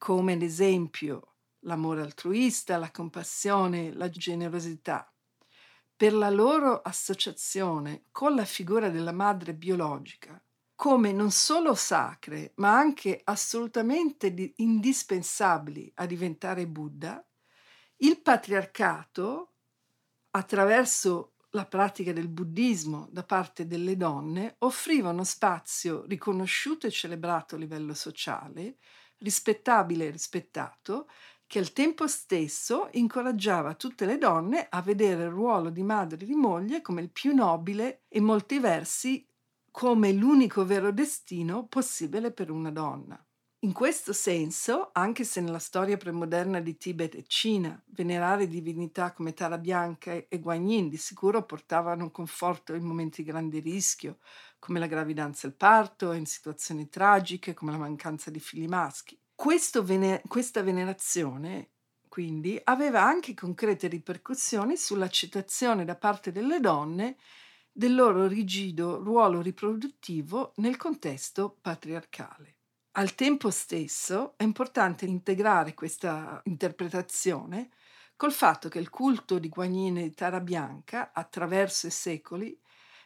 come 0.00 0.32
ad 0.32 0.40
esempio 0.40 1.34
l'amore 1.64 2.00
altruista, 2.00 2.78
la 2.78 2.90
compassione, 2.90 3.92
la 3.92 4.08
generosità, 4.08 5.12
per 5.94 6.14
la 6.14 6.30
loro 6.30 6.80
associazione 6.80 8.04
con 8.10 8.34
la 8.34 8.46
figura 8.46 8.88
della 8.88 9.12
madre 9.12 9.52
biologica, 9.52 10.42
come 10.74 11.12
non 11.12 11.30
solo 11.30 11.74
sacre, 11.74 12.52
ma 12.56 12.74
anche 12.74 13.20
assolutamente 13.22 14.54
indispensabili 14.56 15.92
a 15.96 16.06
diventare 16.06 16.66
Buddha, 16.66 17.22
il 17.96 18.22
patriarcato, 18.22 19.52
attraverso 20.30 21.34
la 21.50 21.66
pratica 21.66 22.14
del 22.14 22.28
buddismo 22.28 23.06
da 23.10 23.22
parte 23.22 23.66
delle 23.66 23.98
donne, 23.98 24.54
offriva 24.60 25.10
uno 25.10 25.24
spazio 25.24 26.06
riconosciuto 26.06 26.86
e 26.86 26.90
celebrato 26.90 27.56
a 27.56 27.58
livello 27.58 27.92
sociale 27.92 28.78
rispettabile 29.20 30.06
e 30.06 30.10
rispettato, 30.10 31.08
che 31.46 31.58
al 31.58 31.72
tempo 31.72 32.06
stesso 32.06 32.88
incoraggiava 32.92 33.74
tutte 33.74 34.06
le 34.06 34.18
donne 34.18 34.66
a 34.68 34.82
vedere 34.82 35.24
il 35.24 35.30
ruolo 35.30 35.70
di 35.70 35.82
madre 35.82 36.20
e 36.20 36.26
di 36.26 36.34
moglie 36.34 36.80
come 36.80 37.00
il 37.00 37.10
più 37.10 37.34
nobile 37.34 38.02
e 38.08 38.18
in 38.18 38.24
molti 38.24 38.58
versi 38.58 39.26
come 39.70 40.12
l'unico 40.12 40.64
vero 40.64 40.92
destino 40.92 41.66
possibile 41.66 42.32
per 42.32 42.50
una 42.50 42.70
donna. 42.70 43.20
In 43.62 43.72
questo 43.72 44.14
senso, 44.14 44.88
anche 44.92 45.22
se 45.22 45.40
nella 45.42 45.58
storia 45.58 45.98
premoderna 45.98 46.60
di 46.60 46.78
Tibet 46.78 47.14
e 47.14 47.24
Cina 47.26 47.78
venerare 47.88 48.46
divinità 48.46 49.12
come 49.12 49.34
Tara 49.34 49.58
Bianca 49.58 50.12
e 50.12 50.38
Guanyin 50.38 50.88
di 50.88 50.96
sicuro 50.96 51.44
portavano 51.44 52.10
conforto 52.10 52.74
in 52.74 52.84
momenti 52.84 53.22
di 53.22 53.30
grande 53.30 53.58
rischio, 53.58 54.18
come 54.60 54.78
la 54.78 54.86
gravidanza 54.86 55.46
e 55.46 55.50
il 55.50 55.56
parto, 55.56 56.12
in 56.12 56.26
situazioni 56.26 56.88
tragiche 56.88 57.54
come 57.54 57.72
la 57.72 57.78
mancanza 57.78 58.30
di 58.30 58.38
figli 58.38 58.68
maschi. 58.68 59.18
Vener- 59.82 60.22
questa 60.28 60.62
venerazione, 60.62 61.70
quindi, 62.08 62.60
aveva 62.62 63.02
anche 63.02 63.34
concrete 63.34 63.88
ripercussioni 63.88 64.76
sull'accettazione 64.76 65.84
da 65.84 65.96
parte 65.96 66.30
delle 66.30 66.60
donne 66.60 67.16
del 67.72 67.94
loro 67.94 68.26
rigido 68.26 69.02
ruolo 69.02 69.40
riproduttivo 69.40 70.52
nel 70.56 70.76
contesto 70.76 71.56
patriarcale. 71.60 72.56
Al 72.92 73.14
tempo 73.14 73.50
stesso 73.50 74.34
è 74.36 74.42
importante 74.42 75.06
integrare 75.06 75.74
questa 75.74 76.40
interpretazione 76.44 77.70
col 78.16 78.32
fatto 78.32 78.68
che 78.68 78.78
il 78.78 78.90
culto 78.90 79.38
di 79.38 79.48
Guanyin 79.48 79.96
e 79.96 80.02
di 80.02 80.14
Tara 80.14 80.40
Bianca, 80.40 81.12
attraverso 81.14 81.86
i 81.86 81.90
secoli, 81.90 82.60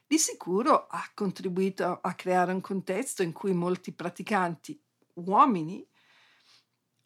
di 0.06 0.18
sicuro 0.18 0.86
ha 0.86 1.10
contribuito 1.14 2.00
a 2.00 2.14
creare 2.14 2.52
un 2.52 2.60
contesto 2.60 3.22
in 3.22 3.32
cui 3.32 3.52
molti 3.52 3.92
praticanti 3.92 4.80
uomini 5.14 5.86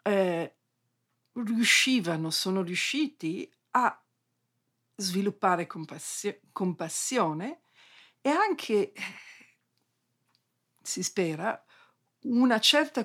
eh, 0.02 0.56
riuscivano, 1.32 2.30
sono 2.30 2.62
riusciti 2.62 3.50
a 3.72 4.02
sviluppare 4.96 5.66
compassio- 5.66 6.40
compassione 6.52 7.62
e 8.20 8.30
anche, 8.30 8.92
si 10.82 11.02
spera, 11.02 11.64
una 12.22 12.58
certa 12.58 13.04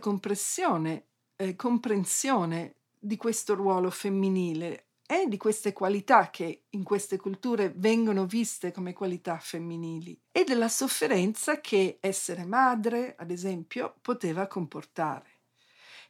eh, 1.36 1.56
comprensione 1.56 2.78
di 2.98 3.16
questo 3.18 3.54
ruolo 3.54 3.92
femminile 3.92 4.88
e 5.14 5.28
di 5.28 5.38
queste 5.38 5.74
qualità 5.74 6.32
che 6.32 6.64
in 6.70 6.84
queste 6.84 7.18
culture 7.18 7.72
vengono 7.76 8.26
viste 8.26 8.72
come 8.72 8.94
qualità 8.94 9.38
femminili 9.38 10.20
e 10.32 10.44
della 10.44 10.70
sofferenza 10.70 11.62
che 11.62 12.00
essere 12.00 12.46
madre, 12.46 13.16
ad 13.18 13.30
esempio, 13.30 13.96
poteva 14.02 14.48
comportare. 14.48 15.42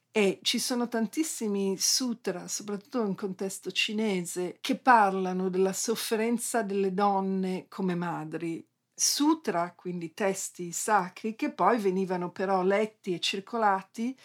E 0.09 0.39
ci 0.41 0.57
sono 0.57 0.87
tantissimi 0.87 1.75
sutra, 1.77 2.47
soprattutto 2.47 3.03
in 3.03 3.15
contesto 3.15 3.71
cinese, 3.71 4.57
che 4.61 4.77
parlano 4.77 5.49
della 5.49 5.73
sofferenza 5.73 6.61
delle 6.61 6.93
donne 6.93 7.65
come 7.67 7.95
madri. 7.95 8.65
Sutra, 8.95 9.73
quindi 9.73 10.13
testi 10.13 10.71
sacri, 10.71 11.35
che 11.35 11.51
poi 11.51 11.77
venivano 11.77 12.31
però 12.31 12.63
letti 12.63 13.13
e 13.13 13.19
circolati 13.19 14.17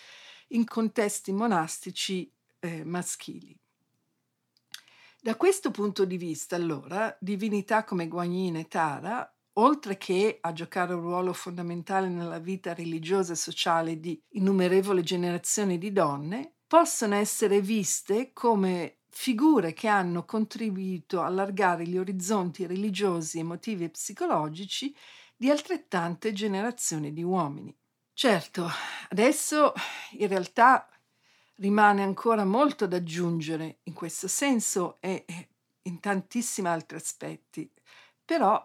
in 0.49 0.65
contesti 0.65 1.33
monastici 1.33 2.31
eh, 2.61 2.85
maschili. 2.85 3.58
Da 5.29 5.37
questo 5.37 5.71
punto 5.71 6.07
di 6.07 6.17
vista, 6.17 6.57
allora, 6.57 7.15
divinità 7.21 7.85
come 7.85 8.09
Guanyin 8.09 8.57
e 8.57 8.67
Tara 8.67 9.31
oltre 9.59 9.99
che 9.99 10.39
a 10.41 10.55
giocare 10.55 10.95
un 10.95 11.03
ruolo 11.03 11.35
fondamentale 11.35 12.09
nella 12.09 12.39
vita 12.39 12.73
religiosa 12.73 13.35
e 13.35 13.37
sociale 13.37 14.01
di 14.01 14.19
innumerevoli 14.31 15.03
generazioni 15.03 15.77
di 15.77 15.93
donne, 15.93 16.55
possono 16.67 17.15
essere 17.15 17.61
viste 17.61 18.33
come 18.33 19.01
figure 19.11 19.75
che 19.75 19.87
hanno 19.87 20.25
contribuito 20.25 21.21
a 21.21 21.27
allargare 21.27 21.87
gli 21.87 21.99
orizzonti 21.99 22.65
religiosi, 22.65 23.39
emotivi 23.39 23.85
e 23.85 23.91
psicologici 23.91 24.97
di 25.37 25.51
altrettante 25.51 26.33
generazioni 26.33 27.13
di 27.13 27.23
uomini. 27.23 27.77
Certo, 28.15 28.67
adesso 29.11 29.75
in 30.13 30.27
realtà 30.27 30.89
rimane 31.59 32.03
ancora 32.03 32.45
molto 32.45 32.87
da 32.87 32.97
aggiungere 32.97 33.79
in 33.85 33.93
questo 33.93 34.29
senso 34.29 34.97
e 35.01 35.25
in 35.83 36.01
tantissimi 36.01 36.69
altri 36.69 36.97
aspetti 36.97 37.71
però 38.29 38.63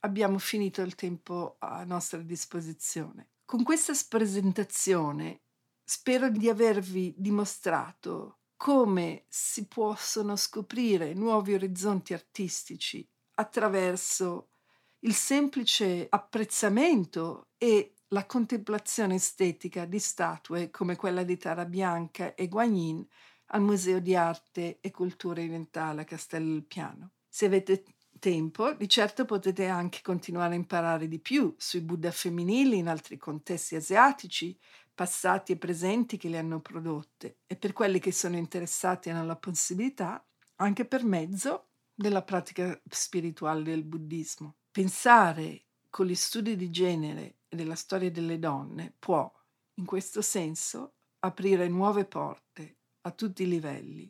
abbiamo 0.00 0.36
finito 0.36 0.82
il 0.82 0.94
tempo 0.94 1.56
a 1.60 1.84
nostra 1.84 2.18
disposizione. 2.18 3.28
Con 3.46 3.62
questa 3.62 3.94
presentazione 4.10 5.40
spero 5.82 6.28
di 6.28 6.50
avervi 6.50 7.14
dimostrato 7.16 8.40
come 8.58 9.24
si 9.26 9.68
possono 9.68 10.36
scoprire 10.36 11.14
nuovi 11.14 11.54
orizzonti 11.54 12.12
artistici 12.12 13.08
attraverso 13.36 14.50
il 14.98 15.14
semplice 15.14 16.06
apprezzamento 16.10 17.48
e 17.56 17.94
la 18.16 18.24
contemplazione 18.24 19.16
estetica 19.16 19.84
di 19.84 19.98
statue 19.98 20.70
come 20.70 20.96
quella 20.96 21.22
di 21.22 21.36
Tara 21.36 21.66
Bianca 21.66 22.34
e 22.34 22.48
Guanyin 22.48 23.06
al 23.48 23.60
Museo 23.60 24.00
di 24.00 24.16
Arte 24.16 24.78
e 24.80 24.90
Cultura 24.90 25.42
Orientale 25.42 26.00
a 26.00 26.04
Castello 26.04 26.54
del 26.54 26.64
Piano. 26.64 27.10
Se 27.28 27.44
avete 27.44 27.84
tempo, 28.18 28.72
di 28.72 28.88
certo 28.88 29.26
potete 29.26 29.66
anche 29.66 30.00
continuare 30.00 30.54
a 30.54 30.56
imparare 30.56 31.08
di 31.08 31.18
più 31.18 31.54
sui 31.58 31.82
Buddha 31.82 32.10
femminili 32.10 32.78
in 32.78 32.88
altri 32.88 33.18
contesti 33.18 33.76
asiatici, 33.76 34.58
passati 34.94 35.52
e 35.52 35.58
presenti 35.58 36.16
che 36.16 36.30
le 36.30 36.38
hanno 36.38 36.60
prodotte, 36.60 37.40
e 37.46 37.54
per 37.56 37.74
quelli 37.74 37.98
che 37.98 38.12
sono 38.12 38.38
interessati 38.38 39.10
hanno 39.10 39.26
la 39.26 39.36
possibilità, 39.36 40.26
anche 40.56 40.86
per 40.86 41.04
mezzo 41.04 41.66
della 41.94 42.22
pratica 42.22 42.80
spirituale 42.88 43.62
del 43.62 43.84
buddismo. 43.84 44.54
Pensare 44.70 45.64
con 45.90 46.06
gli 46.06 46.14
studi 46.14 46.56
di 46.56 46.70
genere 46.70 47.36
della 47.56 47.74
storia 47.74 48.10
delle 48.10 48.38
donne 48.38 48.94
può, 48.96 49.28
in 49.74 49.84
questo 49.84 50.22
senso, 50.22 50.94
aprire 51.20 51.66
nuove 51.66 52.04
porte 52.04 52.76
a 53.00 53.10
tutti 53.10 53.42
i 53.42 53.48
livelli, 53.48 54.08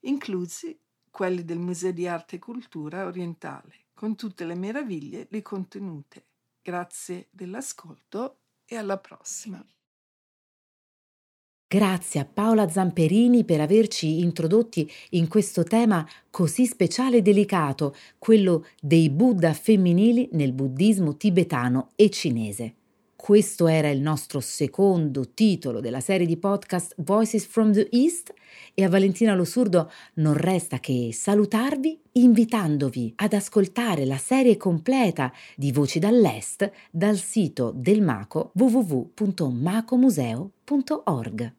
inclusi 0.00 0.76
quelli 1.10 1.44
del 1.44 1.58
Museo 1.58 1.92
di 1.92 2.06
Arte 2.08 2.36
e 2.36 2.40
Cultura 2.40 3.06
Orientale, 3.06 3.86
con 3.94 4.16
tutte 4.16 4.44
le 4.44 4.54
meraviglie 4.54 5.28
lì 5.30 5.42
contenute. 5.42 6.26
Grazie 6.60 7.28
dell'ascolto 7.30 8.40
e 8.64 8.76
alla 8.76 8.98
prossima. 8.98 9.64
Grazie 11.70 12.20
a 12.20 12.24
Paola 12.24 12.66
Zamperini 12.68 13.44
per 13.44 13.60
averci 13.60 14.20
introdotti 14.20 14.90
in 15.10 15.28
questo 15.28 15.64
tema 15.64 16.08
così 16.30 16.64
speciale 16.64 17.18
e 17.18 17.22
delicato, 17.22 17.94
quello 18.16 18.64
dei 18.80 19.10
Buddha 19.10 19.52
femminili 19.52 20.30
nel 20.32 20.54
buddismo 20.54 21.18
tibetano 21.18 21.90
e 21.94 22.08
cinese. 22.08 22.77
Questo 23.20 23.66
era 23.66 23.90
il 23.90 24.00
nostro 24.00 24.38
secondo 24.38 25.34
titolo 25.34 25.80
della 25.80 25.98
serie 25.98 26.24
di 26.24 26.36
podcast 26.36 26.94
Voices 26.98 27.46
from 27.46 27.72
the 27.72 27.88
East 27.90 28.32
e 28.72 28.84
a 28.84 28.88
Valentina 28.88 29.34
Losurdo 29.34 29.90
non 30.14 30.34
resta 30.34 30.78
che 30.78 31.10
salutarvi 31.12 32.00
invitandovi 32.12 33.14
ad 33.16 33.32
ascoltare 33.32 34.06
la 34.06 34.18
serie 34.18 34.56
completa 34.56 35.32
di 35.56 35.72
Voci 35.72 35.98
dall'Est 35.98 36.70
dal 36.92 37.16
sito 37.16 37.72
del 37.74 38.02
Maco 38.02 38.52
www.macomuseo.org. 38.54 41.52